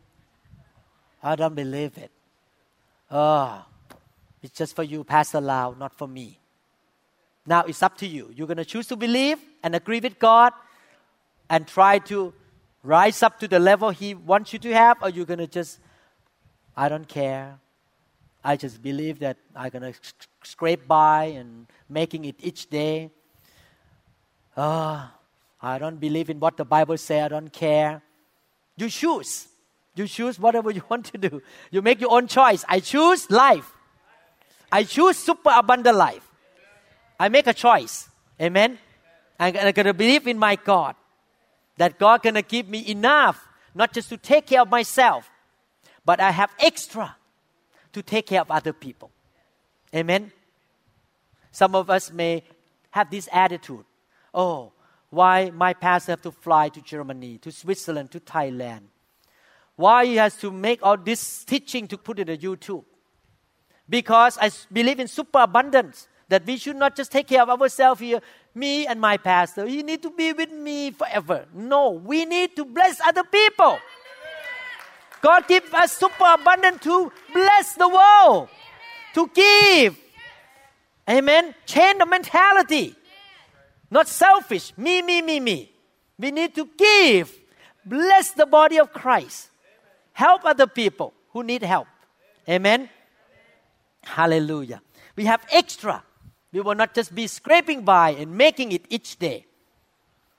[1.21, 2.11] I don't believe it.
[3.09, 3.63] Oh,
[4.41, 6.39] it's just for you, Pastor Lau, not for me.
[7.45, 8.31] Now it's up to you.
[8.35, 10.53] You're going to choose to believe and agree with God
[11.49, 12.33] and try to
[12.83, 15.79] rise up to the level He wants you to have, or you're going to just,
[16.75, 17.59] I don't care.
[18.43, 19.99] I just believe that I'm going to
[20.43, 23.11] scrape by and making it each day.
[24.55, 25.09] Oh,
[25.61, 27.25] I don't believe in what the Bible says.
[27.25, 28.01] I don't care.
[28.77, 29.47] You choose.
[29.95, 31.41] You choose whatever you want to do.
[31.71, 32.63] You make your own choice.
[32.69, 33.73] I choose life.
[34.71, 36.25] I choose super abundant life.
[37.19, 38.07] I make a choice.
[38.39, 38.77] Amen.
[39.39, 40.95] I'm to believe in my God
[41.77, 45.29] that God gonna give me enough, not just to take care of myself,
[46.05, 47.15] but I have extra
[47.93, 49.11] to take care of other people.
[49.95, 50.31] Amen.
[51.51, 52.43] Some of us may
[52.91, 53.85] have this attitude.
[54.33, 54.71] Oh,
[55.09, 58.81] why my pastor have to fly to Germany, to Switzerland, to Thailand?
[59.75, 62.83] Why he has to make all this teaching to put it on YouTube?
[63.87, 68.19] Because I believe in superabundance that we should not just take care of ourselves here,
[68.53, 69.65] me and my pastor.
[69.65, 71.45] You need to be with me forever.
[71.53, 73.79] No, we need to bless other people.
[75.21, 78.49] God give us super abundant to bless the world,
[79.13, 79.97] to give.
[81.09, 81.55] Amen.
[81.65, 82.95] Change the mentality.
[83.89, 84.73] Not selfish.
[84.77, 85.71] Me, me, me, me.
[86.19, 87.33] We need to give.
[87.85, 89.49] Bless the body of Christ.
[90.13, 91.87] Help other people who need help.
[92.49, 92.89] Amen.
[94.03, 94.81] Hallelujah.
[95.15, 96.03] We have extra.
[96.51, 99.45] We will not just be scraping by and making it each day.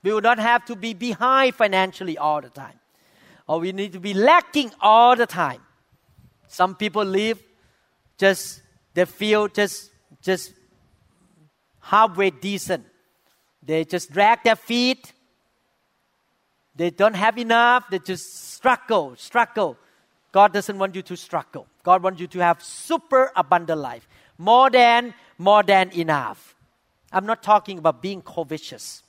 [0.03, 2.79] We will not have to be behind financially all the time.
[3.47, 5.61] Or we need to be lacking all the time.
[6.47, 7.41] Some people live
[8.17, 8.61] just,
[8.93, 10.53] they feel just, just
[11.79, 12.85] halfway decent.
[13.63, 15.13] They just drag their feet.
[16.75, 17.89] They don't have enough.
[17.89, 19.77] They just struggle, struggle.
[20.31, 21.67] God doesn't want you to struggle.
[21.83, 24.07] God wants you to have super abundant life.
[24.37, 26.55] More than more than enough.
[27.11, 29.03] I'm not talking about being covetous.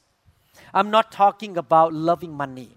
[0.73, 2.71] I'm not talking about loving money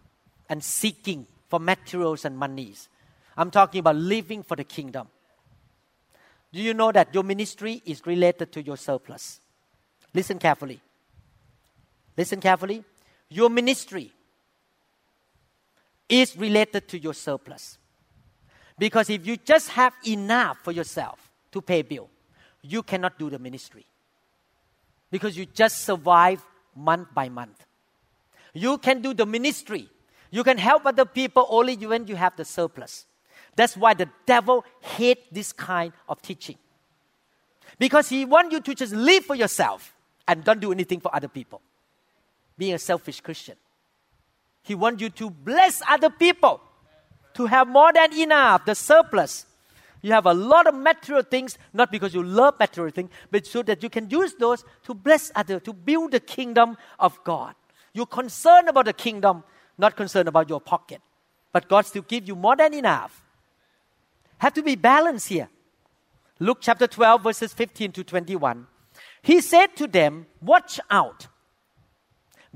[0.50, 2.90] and seeking for materials and monies.
[3.38, 5.08] I'm talking about living for the kingdom.
[6.52, 9.40] Do you know that your ministry is related to your surplus?
[10.14, 10.82] Listen carefully.
[12.18, 12.84] Listen carefully.
[13.30, 14.12] Your ministry
[16.08, 17.78] is related to your surplus.
[18.78, 22.10] Because if you just have enough for yourself to pay bill,
[22.62, 23.86] you cannot do the ministry.
[25.12, 26.44] Because you just survive
[26.76, 27.66] month by month.
[28.54, 29.90] You can do the ministry.
[30.32, 33.06] You can help other people only when you have the surplus.
[33.56, 36.58] That's why the devil hates this kind of teaching.
[37.78, 39.96] Because he wants you to just live for yourself
[40.28, 41.62] and don't do anything for other people.
[42.58, 43.56] Being a selfish Christian.
[44.62, 46.62] He wants you to bless other people,
[47.34, 49.46] to have more than enough, the surplus.
[50.02, 53.64] You have a lot of material things, not because you love material things, but so
[53.64, 57.56] that you can use those to bless others, to build the kingdom of God.
[57.94, 59.44] You're concerned about the kingdom,
[59.78, 61.02] not concerned about your pocket.
[61.52, 63.24] But God still give you more than enough.
[64.40, 65.48] Have to be balanced here.
[66.40, 68.68] Luke chapter 12, verses 15 to 21.
[69.22, 71.28] He said to them, Watch out.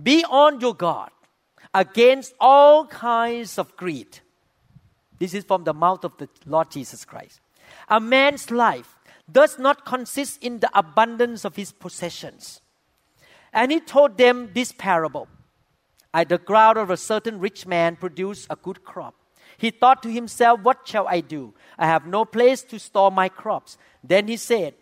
[0.01, 1.11] Be on your guard
[1.73, 4.19] against all kinds of greed.
[5.19, 7.39] This is from the mouth of the Lord Jesus Christ.
[7.89, 8.95] A man's life
[9.31, 12.61] does not consist in the abundance of his possessions.
[13.51, 15.27] And he told them this parable.
[16.13, 19.15] At the ground of a certain rich man produced a good crop.
[19.57, 21.53] He thought to himself, What shall I do?
[21.77, 23.77] I have no place to store my crops.
[24.03, 24.75] Then he said,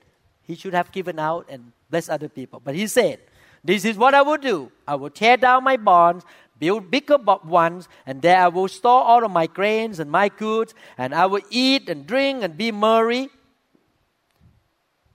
[0.44, 2.62] He should have given out and blessed other people.
[2.64, 3.20] But he said,
[3.66, 4.72] This is what I will do.
[4.88, 6.24] I will tear down my barns,
[6.60, 10.76] build bigger ones, and there I will store all of my grains and my goods,
[11.00, 13.30] and I will eat and drink and be merry.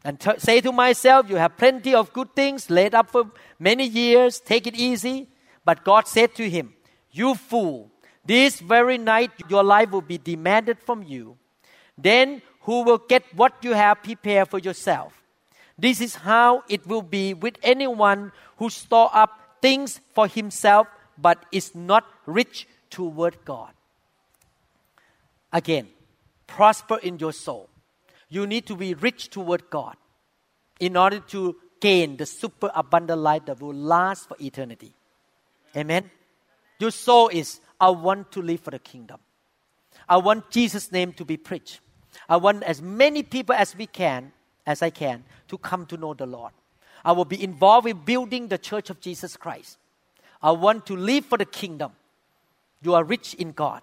[0.05, 3.87] And t- say to myself, You have plenty of good things laid up for many
[3.87, 4.41] years.
[4.41, 5.29] Take it easy.
[5.65, 6.75] But God said to him,
[7.13, 7.93] You fool,
[8.25, 11.37] this very night your life will be demanded from you.
[11.97, 15.20] Then who will get what you have prepared for yourself?
[15.81, 19.31] This is how it will be with anyone who store up
[19.63, 23.73] things for himself but is not rich toward God.
[25.53, 25.89] Again,
[26.47, 27.69] prosper in your soul.
[28.29, 29.97] You need to be rich toward God
[30.79, 34.93] in order to gain the super abundant life that will last for eternity.
[35.75, 36.11] Amen.
[36.79, 39.19] Your soul is I want to live for the kingdom.
[40.07, 41.81] I want Jesus' name to be preached.
[42.29, 44.33] I want as many people as we can,
[44.71, 46.53] as I can, to come to know the Lord.
[47.05, 49.79] I will be involved in building the church of Jesus Christ.
[50.43, 51.93] I want to live for the kingdom.
[52.83, 53.83] You are rich in God.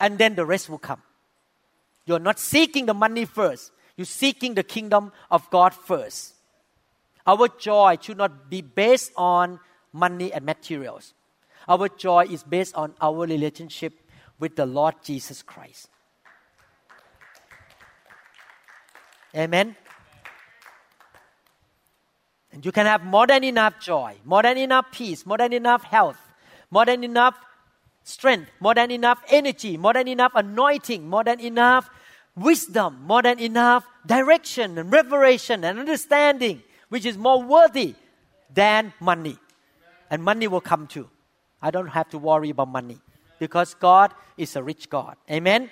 [0.00, 1.00] And then the rest will come.
[2.04, 3.70] You're not seeking the money first.
[3.96, 6.34] You're seeking the kingdom of God first.
[7.26, 9.60] Our joy should not be based on
[9.92, 11.14] money and materials.
[11.68, 13.92] Our joy is based on our relationship
[14.40, 15.88] with the Lord Jesus Christ.
[19.36, 19.76] Amen.
[22.52, 25.84] And you can have more than enough joy, more than enough peace, more than enough
[25.84, 26.18] health,
[26.70, 27.34] more than enough
[28.04, 31.88] strength, more than enough energy, more than enough anointing, more than enough
[32.36, 37.94] wisdom, more than enough direction and revelation and understanding, which is more worthy
[38.52, 39.38] than money.
[40.10, 41.08] And money will come too.
[41.60, 42.98] I don't have to worry about money
[43.38, 45.16] because God is a rich God.
[45.30, 45.70] Amen?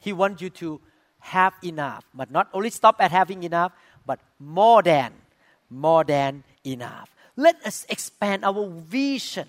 [0.00, 0.80] He wants you to
[1.20, 3.72] have enough, but not only stop at having enough,
[4.06, 5.12] but more than,
[5.70, 7.14] more than enough.
[7.36, 9.48] Let us expand our vision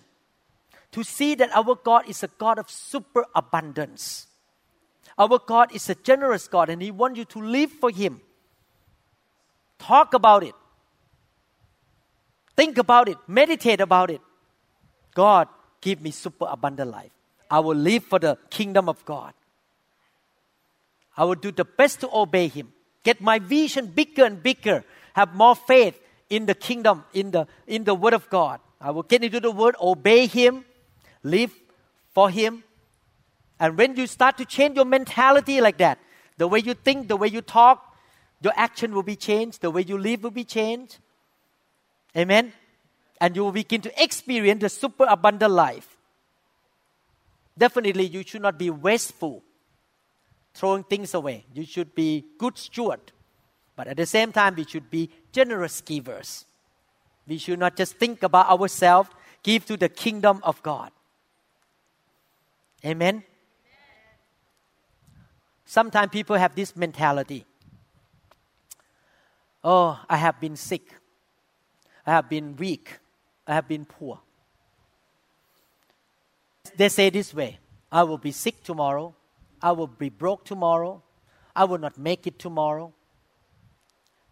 [0.91, 4.27] to see that our God is a God of super abundance.
[5.17, 8.21] Our God is a generous God and He wants you to live for Him.
[9.77, 10.55] Talk about it.
[12.55, 13.17] Think about it.
[13.27, 14.21] Meditate about it.
[15.13, 15.47] God,
[15.81, 17.11] give me super abundant life.
[17.49, 19.33] I will live for the kingdom of God.
[21.17, 22.71] I will do the best to obey Him.
[23.03, 24.83] Get my vision bigger and bigger.
[25.13, 25.99] Have more faith
[26.29, 28.59] in the kingdom, in the, in the Word of God.
[28.79, 30.65] I will get into the Word, obey Him,
[31.23, 31.53] live
[32.13, 32.63] for Him,
[33.59, 35.99] and when you start to change your mentality like that,
[36.37, 37.97] the way you think, the way you talk,
[38.41, 40.97] your action will be changed, the way you live will be changed.
[42.15, 42.53] Amen.
[43.19, 45.97] And you will begin to experience the super abundant life.
[47.57, 49.43] Definitely, you should not be wasteful,
[50.53, 51.45] throwing things away.
[51.53, 53.11] You should be good steward.
[53.79, 56.43] But at the same time, we should be generous givers.
[57.25, 59.09] We should not just think about ourselves,
[59.41, 60.91] give to the kingdom of God.
[62.83, 63.23] Amen.
[65.63, 67.45] Sometimes people have this mentality
[69.63, 70.93] Oh, I have been sick.
[72.05, 72.99] I have been weak.
[73.47, 74.19] I have been poor.
[76.75, 77.59] They say this way
[77.89, 79.15] I will be sick tomorrow.
[79.61, 81.01] I will be broke tomorrow.
[81.55, 82.93] I will not make it tomorrow.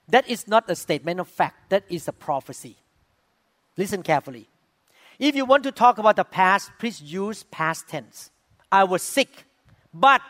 [0.09, 2.77] That is not a statement of fact, that is a prophecy.
[3.75, 4.47] Listen carefully.
[5.19, 8.31] If you want to talk about the past, please use past tense.
[8.71, 9.45] I was sick,
[9.93, 10.21] but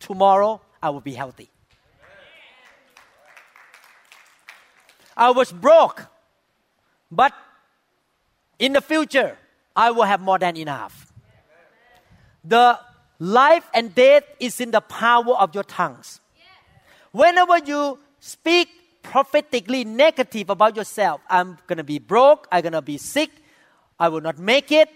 [0.00, 1.50] tomorrow I will be healthy.
[5.16, 6.06] I was broke,
[7.10, 7.32] but
[8.58, 9.38] in the future,
[9.76, 11.12] I will have more than enough.
[12.44, 12.78] The
[13.18, 16.20] life and death is in the power of your tongues.
[17.12, 18.68] Whenever you speak
[19.04, 23.30] prophetically negative about yourself, I'm going to be broke, I'm going to be sick,
[24.00, 24.88] I will not make it,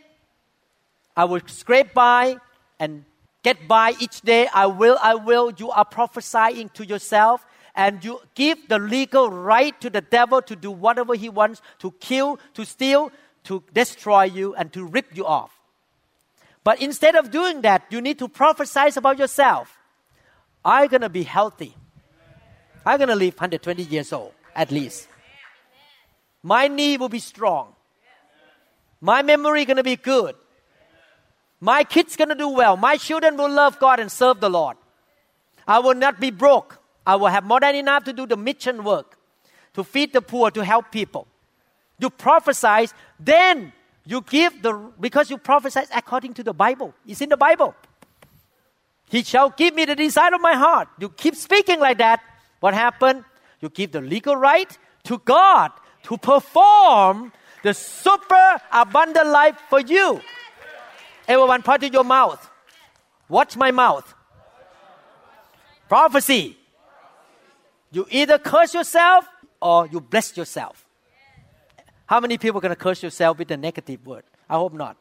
[1.17, 2.39] I will scrape by
[2.81, 3.05] and
[3.43, 4.49] get by each day.
[4.53, 5.53] I will, I will.
[5.57, 7.45] You are prophesying to yourself
[7.75, 11.93] and you give the legal right to the devil to do whatever he wants to
[12.01, 13.11] kill, to steal,
[13.45, 15.53] to destroy you, and to rip you off.
[16.65, 19.79] But instead of doing that, you need to prophesy about yourself.
[20.65, 21.77] I'm going to be healthy.
[22.89, 25.09] I'm going to live 120 years old, at least.
[26.43, 27.75] My knee will be strong.
[29.03, 30.35] My memory going to be good.
[31.61, 32.79] My kids going to do well.
[32.79, 34.79] My children will love God and serve the Lord.
[35.67, 36.81] I will not be broke.
[37.07, 39.19] I will have more than enough to do the mission work,
[39.75, 41.27] to feed the poor, to help people.
[41.99, 42.89] You prophesy,
[43.21, 43.75] then
[44.07, 46.95] you give the, because you prophesy according to the Bible.
[47.07, 47.75] It's in the Bible.
[49.11, 50.89] He shall give me the desire of my heart.
[50.99, 52.23] You keep speaking like that.
[52.61, 53.25] What happened?
[53.61, 55.73] You give the legal right to God
[56.05, 57.33] to perform
[57.63, 60.21] the super abundant life for you.
[61.27, 62.49] Everyone, point to your mouth.
[63.29, 64.15] Watch my mouth.
[65.89, 66.57] Prophecy.
[67.91, 69.27] You either curse yourself
[69.61, 70.85] or you bless yourself.
[72.07, 74.25] How many people are going to curse yourself with a negative word?
[74.49, 74.97] I hope not.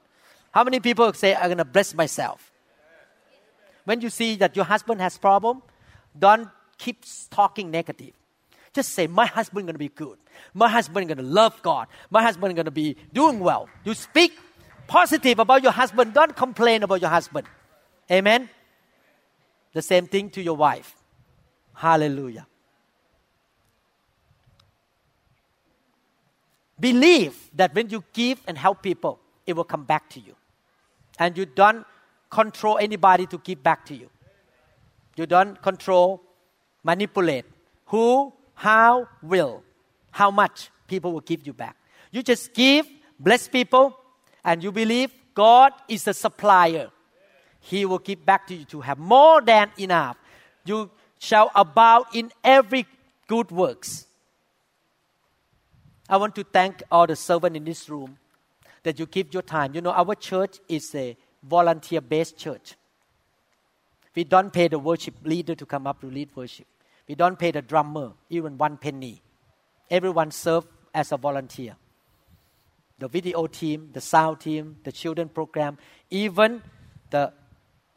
[0.51, 2.51] How many people say, I'm going to bless myself?
[3.85, 5.61] When you see that your husband has problem,
[6.17, 8.13] don't keep talking negative.
[8.73, 10.17] Just say, my husband to be good.
[10.53, 11.87] My husband to love God.
[12.09, 13.69] My husband to be doing well.
[13.83, 14.37] You speak
[14.87, 16.13] positive about your husband.
[16.13, 17.47] Don't complain about your husband.
[18.11, 18.49] Amen.
[19.73, 20.95] The same thing to your wife.
[21.73, 22.47] Hallelujah.
[26.79, 30.35] Believe that when you give and help people, it will come back to you.
[31.17, 31.85] And you don't
[32.29, 34.09] control anybody to give back to you.
[35.15, 36.21] You don't control,
[36.87, 37.45] manipulate
[37.87, 39.61] who, how, will,
[40.11, 41.75] how much people will give you back.
[42.11, 42.87] You just give,
[43.19, 43.93] bless people,
[44.43, 46.87] and you believe God is the supplier.
[47.59, 50.17] He will give back to you to have more than enough.
[50.63, 52.85] You shall abound in every
[53.27, 54.05] good works.
[56.09, 58.17] I want to thank all the servants in this room
[58.83, 59.75] that you give your time.
[59.75, 62.75] You know, our church is a volunteer based church.
[64.15, 66.65] We don't pay the worship leader to come up to lead worship.
[67.07, 69.21] We don't pay the drummer even one penny.
[69.89, 71.75] Everyone serves as a volunteer.
[72.99, 75.77] The video team, the sound team, the children program,
[76.09, 76.61] even
[77.09, 77.31] the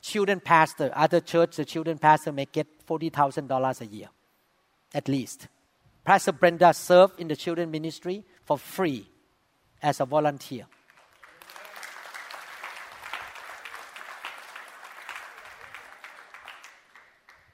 [0.02, 4.08] children pastor, other church, the children pastor may get $40,000 a year,
[4.94, 5.48] at least.
[6.04, 9.08] Pastor Brenda served in the children ministry for free
[9.82, 10.66] as a volunteer.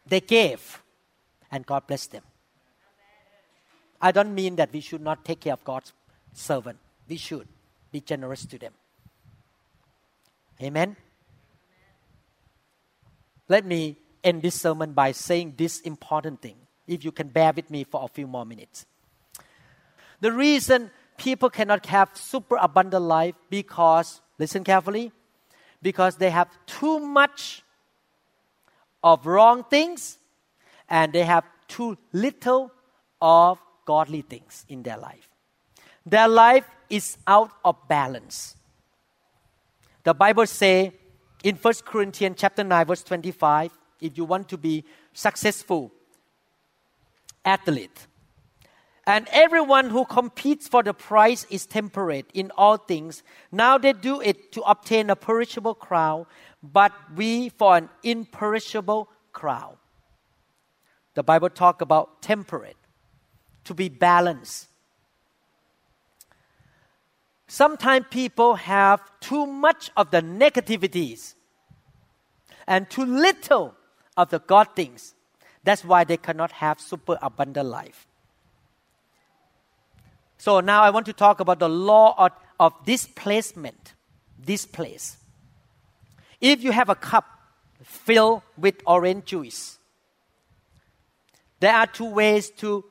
[0.06, 0.82] They gave,
[1.50, 2.22] and God bless them.
[4.00, 5.92] I don't mean that we should not take care of God's
[6.32, 6.78] servant.
[7.08, 7.48] We should
[7.90, 8.72] be generous to them.
[10.62, 10.96] Amen.
[13.48, 17.70] Let me end this sermon by saying this important thing if you can bear with
[17.70, 18.86] me for a few more minutes.
[20.20, 25.12] The reason people cannot have super abundant life because, listen carefully,
[25.82, 27.62] because they have too much
[29.02, 30.18] of wrong things
[30.88, 32.70] and they have too little
[33.20, 35.28] of godly things in their life.
[36.04, 38.56] Their life is out of balance.
[40.04, 40.92] The Bible say
[41.42, 43.70] in 1 Corinthians chapter 9 verse 25,
[44.00, 45.92] if you want to be successful
[47.44, 48.06] athlete.
[49.06, 53.22] And everyone who competes for the prize is temperate in all things.
[53.52, 56.26] Now they do it to obtain a perishable crown,
[56.60, 59.76] but we for an imperishable crown.
[61.16, 62.76] The Bible talk about temperate,
[63.64, 64.68] to be balanced.
[67.48, 71.32] Sometimes people have too much of the negativities
[72.66, 73.74] and too little
[74.14, 75.14] of the God things.
[75.64, 78.06] That's why they cannot have super abundant life.
[80.36, 83.94] So now I want to talk about the law of, of displacement.
[84.44, 85.16] Displace.
[86.42, 87.24] If you have a cup
[87.82, 89.78] filled with orange juice,
[91.60, 92.84] there are two ways to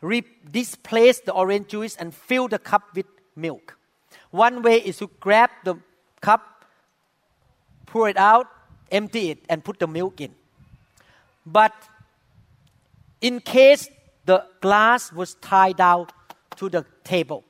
[0.00, 3.06] re- displace the orange juice and fill the cup with
[3.36, 3.76] milk.
[4.30, 5.76] One way is to grab the
[6.20, 6.64] cup,
[7.86, 8.46] pour it out,
[8.90, 10.34] empty it, and put the milk in.
[11.44, 11.72] but
[13.20, 13.88] in case
[14.26, 16.06] the glass was tied down
[16.56, 17.44] to the table,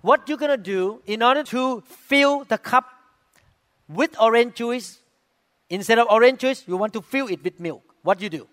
[0.00, 2.86] what you're going to do in order to fill the cup
[3.88, 4.98] with orange juice,
[5.68, 7.82] instead of orange juice, you want to fill it with milk.
[8.02, 8.48] What do you do?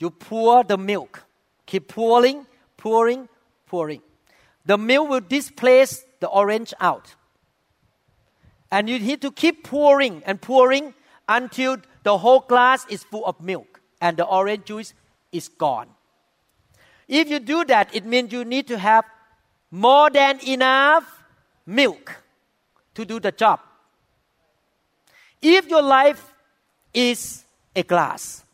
[0.00, 1.22] You pour the milk.
[1.66, 2.46] Keep pouring,
[2.76, 3.28] pouring,
[3.66, 4.02] pouring.
[4.64, 7.14] The milk will displace the orange out.
[8.72, 10.94] And you need to keep pouring and pouring
[11.28, 14.94] until the whole glass is full of milk and the orange juice
[15.32, 15.88] is gone.
[17.06, 19.04] If you do that, it means you need to have
[19.70, 21.04] more than enough
[21.66, 22.22] milk
[22.94, 23.60] to do the job.
[25.42, 26.32] If your life
[26.94, 27.44] is
[27.74, 28.44] a glass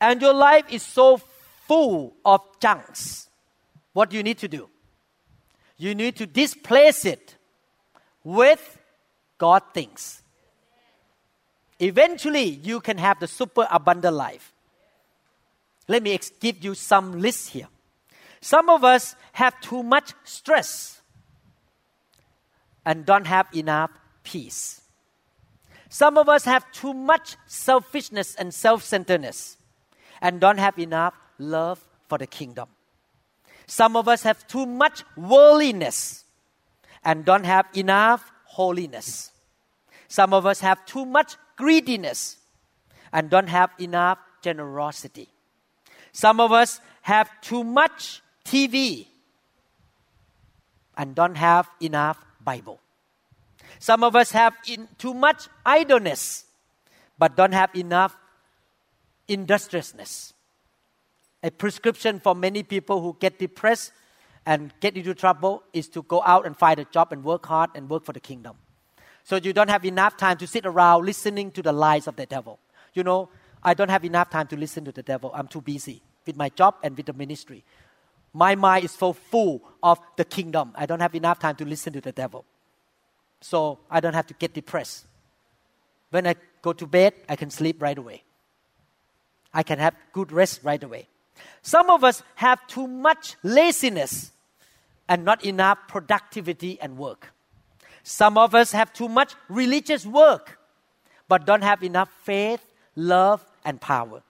[0.00, 1.18] and your life is so
[1.66, 3.28] full of junks,
[3.92, 4.68] what do you need to do?
[5.76, 7.36] You need to displace it
[8.22, 8.78] with
[9.38, 10.22] God things.
[11.80, 14.52] Eventually, you can have the super abundant life.
[15.88, 17.68] Let me give you some lists here.
[18.40, 21.00] Some of us have too much stress
[22.86, 23.90] and don't have enough
[24.22, 24.82] peace.
[25.88, 29.56] Some of us have too much selfishness and self centeredness
[30.20, 32.68] and don't have enough love for the kingdom.
[33.66, 36.24] Some of us have too much worldliness
[37.04, 39.30] and don't have enough holiness.
[40.08, 42.36] Some of us have too much greediness
[43.12, 45.28] and don't have enough generosity.
[46.12, 49.06] Some of us have too much TV
[50.96, 52.80] and don't have enough Bible.
[53.78, 56.44] Some of us have in, too much idleness
[57.18, 58.16] but don't have enough
[59.28, 60.32] industriousness.
[61.42, 63.92] A prescription for many people who get depressed
[64.46, 67.70] and get into trouble is to go out and find a job and work hard
[67.74, 68.56] and work for the kingdom.
[69.24, 72.26] So you don't have enough time to sit around listening to the lies of the
[72.26, 72.58] devil.
[72.92, 73.30] You know,
[73.62, 75.30] I don't have enough time to listen to the devil.
[75.34, 77.64] I'm too busy with my job and with the ministry.
[78.34, 80.72] My mind is so full of the kingdom.
[80.74, 82.44] I don't have enough time to listen to the devil.
[83.40, 85.06] So I don't have to get depressed.
[86.10, 88.24] When I go to bed, I can sleep right away.
[89.54, 91.08] I can have good rest right away.
[91.62, 94.32] Some of us have too much laziness
[95.08, 97.32] and not enough productivity and work.
[98.02, 100.58] Some of us have too much religious work
[101.28, 102.62] but don't have enough faith,
[102.96, 104.22] love, and power.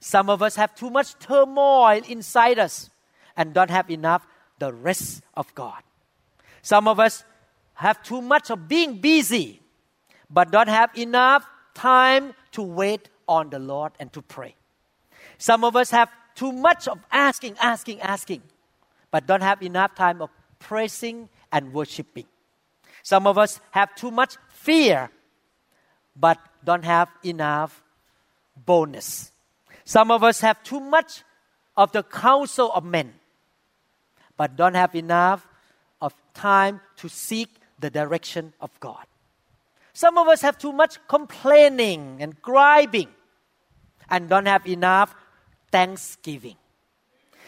[0.00, 2.88] Some of us have too much turmoil inside us
[3.36, 4.26] and don't have enough
[4.58, 5.82] the rest of God.
[6.62, 7.24] Some of us
[7.74, 9.60] have too much of being busy
[10.30, 14.54] but don't have enough time to wait on the Lord and to pray.
[15.36, 18.42] Some of us have too much of asking, asking, asking,
[19.10, 22.26] but don't have enough time of praising and worshiping.
[23.02, 25.10] Some of us have too much fear,
[26.16, 27.82] but don't have enough
[28.56, 29.32] boldness.
[29.84, 31.22] Some of us have too much
[31.76, 33.14] of the counsel of men,
[34.36, 35.46] but don't have enough
[36.00, 37.48] of time to seek
[37.78, 39.04] the direction of God.
[39.92, 43.08] Some of us have too much complaining and griping
[44.10, 45.14] and don't have enough
[45.70, 46.56] thanksgiving.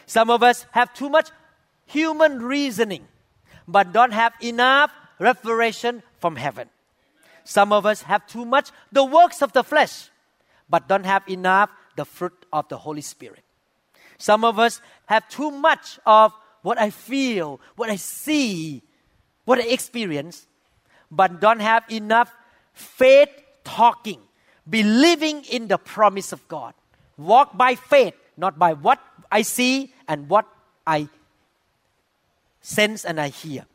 [0.06, 1.30] Some of us have too much
[1.86, 3.06] human reasoning
[3.66, 6.68] but don't have enough revelation from heaven.
[7.44, 10.10] Some of us have too much the works of the flesh
[10.68, 13.42] but don't have enough the fruit of the Holy Spirit.
[14.18, 16.32] Some of us have too much of
[16.62, 18.82] what I feel, what I see,
[19.44, 20.46] what I experience,
[21.10, 22.32] but don't have enough
[22.72, 23.30] faith
[23.64, 24.20] talking,
[24.70, 26.74] believing in the promise of God.
[27.18, 28.98] Walk by faith, not by what
[29.30, 30.46] I see and what
[30.86, 31.08] I
[32.60, 33.66] sense and I hear.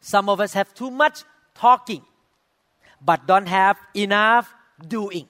[0.00, 1.22] Some of us have too much
[1.54, 2.02] talking,
[3.00, 4.52] but don't have enough
[4.86, 5.28] doing.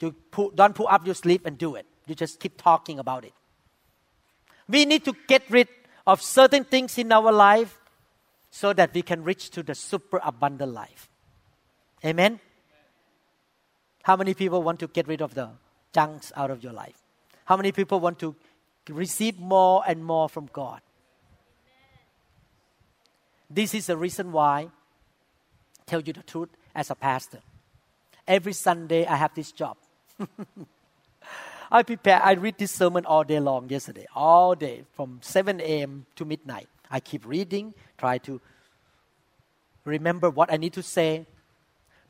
[0.00, 1.86] You pull, don't pull up your sleeve and do it.
[2.06, 3.34] You just keep talking about it.
[4.68, 5.68] We need to get rid
[6.06, 7.78] of certain things in our life
[8.50, 11.08] so that we can reach to the super abundant life.
[12.04, 12.40] Amen?
[14.02, 15.50] How many people want to get rid of the
[15.92, 16.96] junks out of your life?
[17.44, 18.34] How many people want to
[18.88, 20.80] receive more and more from God?
[23.50, 24.68] This is the reason why,
[25.86, 27.40] tell you the truth, as a pastor,
[28.26, 29.76] every Sunday I have this job.
[31.72, 36.06] I prepare, I read this sermon all day long yesterday, all day from 7 a.m.
[36.16, 36.68] to midnight.
[36.90, 38.40] I keep reading, try to
[39.84, 41.26] remember what I need to say.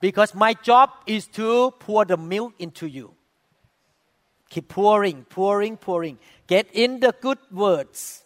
[0.01, 3.15] Because my job is to pour the milk into you.
[4.49, 6.19] Keep pouring, pouring, pouring.
[6.47, 8.25] Get in the good words.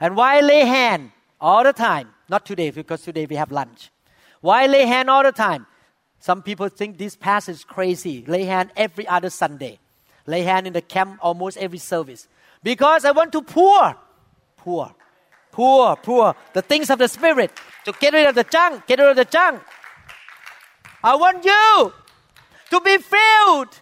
[0.00, 2.08] And why lay hand all the time?
[2.28, 3.90] Not today, because today we have lunch.
[4.40, 5.66] Why lay hand all the time?
[6.20, 8.24] Some people think this passage is crazy.
[8.26, 9.78] Lay hand every other Sunday.
[10.26, 12.28] Lay hand in the camp almost every service.
[12.62, 13.94] Because I want to pour,
[14.56, 14.94] pour,
[15.52, 17.52] pour, pour the things of the Spirit
[17.84, 19.60] to get rid of the junk, get rid of the junk.
[21.04, 21.92] I want you
[22.70, 23.78] to be filled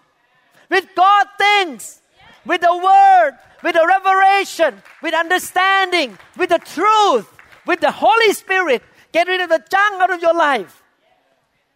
[0.69, 2.03] with God things,
[2.45, 7.33] with the Word, with the revelation, with understanding, with the truth,
[7.65, 8.83] with the Holy Spirit.
[9.13, 10.83] Get rid of the junk out of your life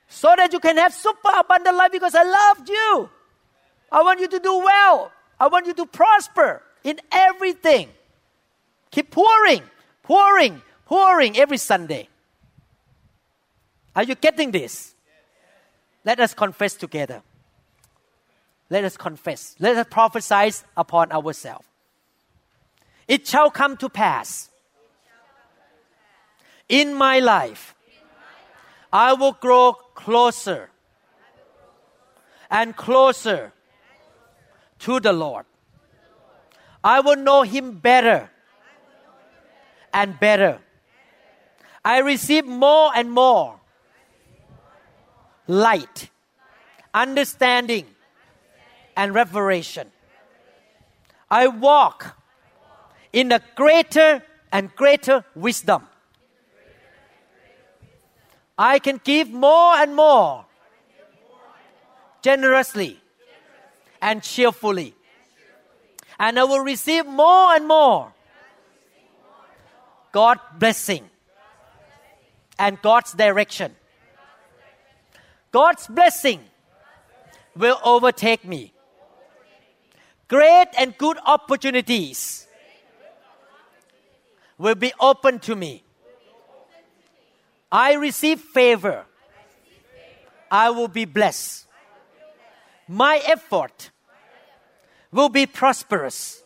[0.09, 3.09] so that you can have super abundant life because I loved you.
[3.93, 5.13] I want you to do well.
[5.39, 7.91] I want you to prosper in everything.
[8.91, 9.63] Keep pouring,
[10.03, 12.09] pouring, pouring every Sunday.
[13.95, 14.96] Are you getting this?
[16.07, 17.21] Let us confess together.
[18.71, 19.57] Let us confess.
[19.59, 21.67] Let us prophesy upon ourselves.
[23.09, 24.49] It shall come to pass
[26.69, 27.75] in my life.
[28.93, 30.71] I will grow closer
[32.51, 33.53] and closer
[34.79, 35.45] to the Lord.
[36.85, 38.31] I will know Him better
[39.93, 40.61] and better.
[41.85, 43.59] I receive more and more
[45.47, 46.11] light,
[46.93, 47.87] understanding,
[48.97, 49.91] and revelation.
[51.31, 52.17] I walk
[53.13, 54.23] in a greater
[54.53, 55.87] and greater wisdom.
[58.59, 60.47] I can give more and more
[62.23, 62.99] generously
[64.01, 64.95] and cheerfully.
[66.19, 68.13] And I will receive more and more
[70.13, 71.11] God blessing
[72.59, 73.77] and God's direction.
[75.57, 76.41] God's blessing
[77.57, 78.75] will overtake me.
[80.29, 82.47] Great and good opportunities
[84.59, 85.83] will be open to me.
[87.73, 89.07] I receive favor.
[90.51, 91.67] I will be blessed.
[92.87, 93.91] My effort
[95.11, 96.43] will be prosperous.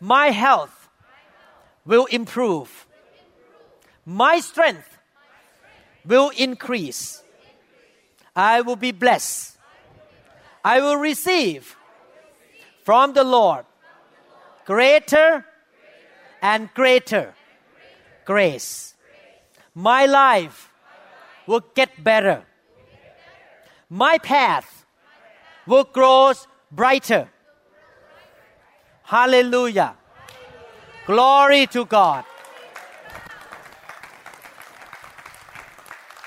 [0.00, 0.88] My health
[1.84, 2.86] will improve.
[4.06, 4.96] My strength
[6.06, 7.21] will increase.
[8.34, 9.58] I will be blessed.
[10.64, 11.76] I will receive
[12.84, 13.64] from the Lord
[14.64, 15.44] greater
[16.40, 17.34] and greater
[18.24, 18.94] grace.
[19.74, 20.70] My life
[21.46, 22.44] will get better.
[23.88, 24.86] My path
[25.66, 26.32] will grow
[26.70, 27.28] brighter.
[29.02, 29.94] Hallelujah.
[31.06, 32.24] Glory to God.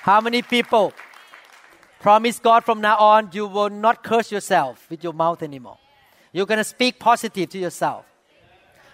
[0.01, 0.93] How many people
[2.05, 5.79] promise God from now on you will not curse yourself with your mouth anymore?
[6.31, 8.05] You're going to speak positive to yourself.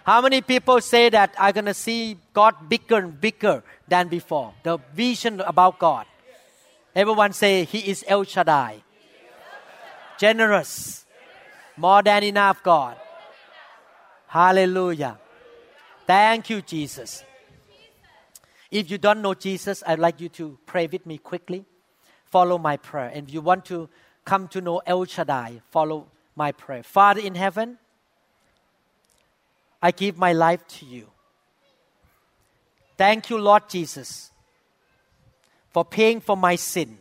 [0.06, 4.54] How many people say that I'm going to see God bigger and bigger than before?
[4.64, 6.06] The vision about God.
[6.96, 8.82] Everyone say He is El Shaddai.
[10.18, 11.06] Generous.
[11.76, 12.96] More than enough, God.
[14.28, 15.20] Hallelujah.
[16.08, 17.26] Thank you, Jesus.
[18.72, 21.66] If you don't know Jesus, I'd like you to pray with me quickly.
[22.32, 23.12] Follow my prayer.
[23.14, 23.90] And you want to
[24.24, 26.82] come to know El Shaddai, follow my prayer.
[26.82, 27.78] Father in heaven,
[29.82, 31.08] I give my life to you.
[32.98, 34.32] Thank you, Lord Jesus,
[35.72, 37.00] for paying for my sin.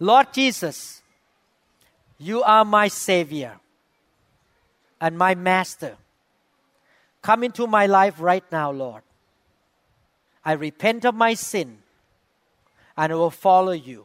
[0.00, 1.02] Lord Jesus,
[2.18, 3.60] you are my Savior
[5.00, 5.96] and my Master.
[7.22, 9.02] Come into my life right now, Lord.
[10.44, 11.78] I repent of my sin
[13.00, 14.04] and I will follow you.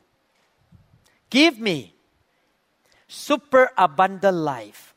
[1.29, 1.93] Give me
[3.09, 4.95] super abundant life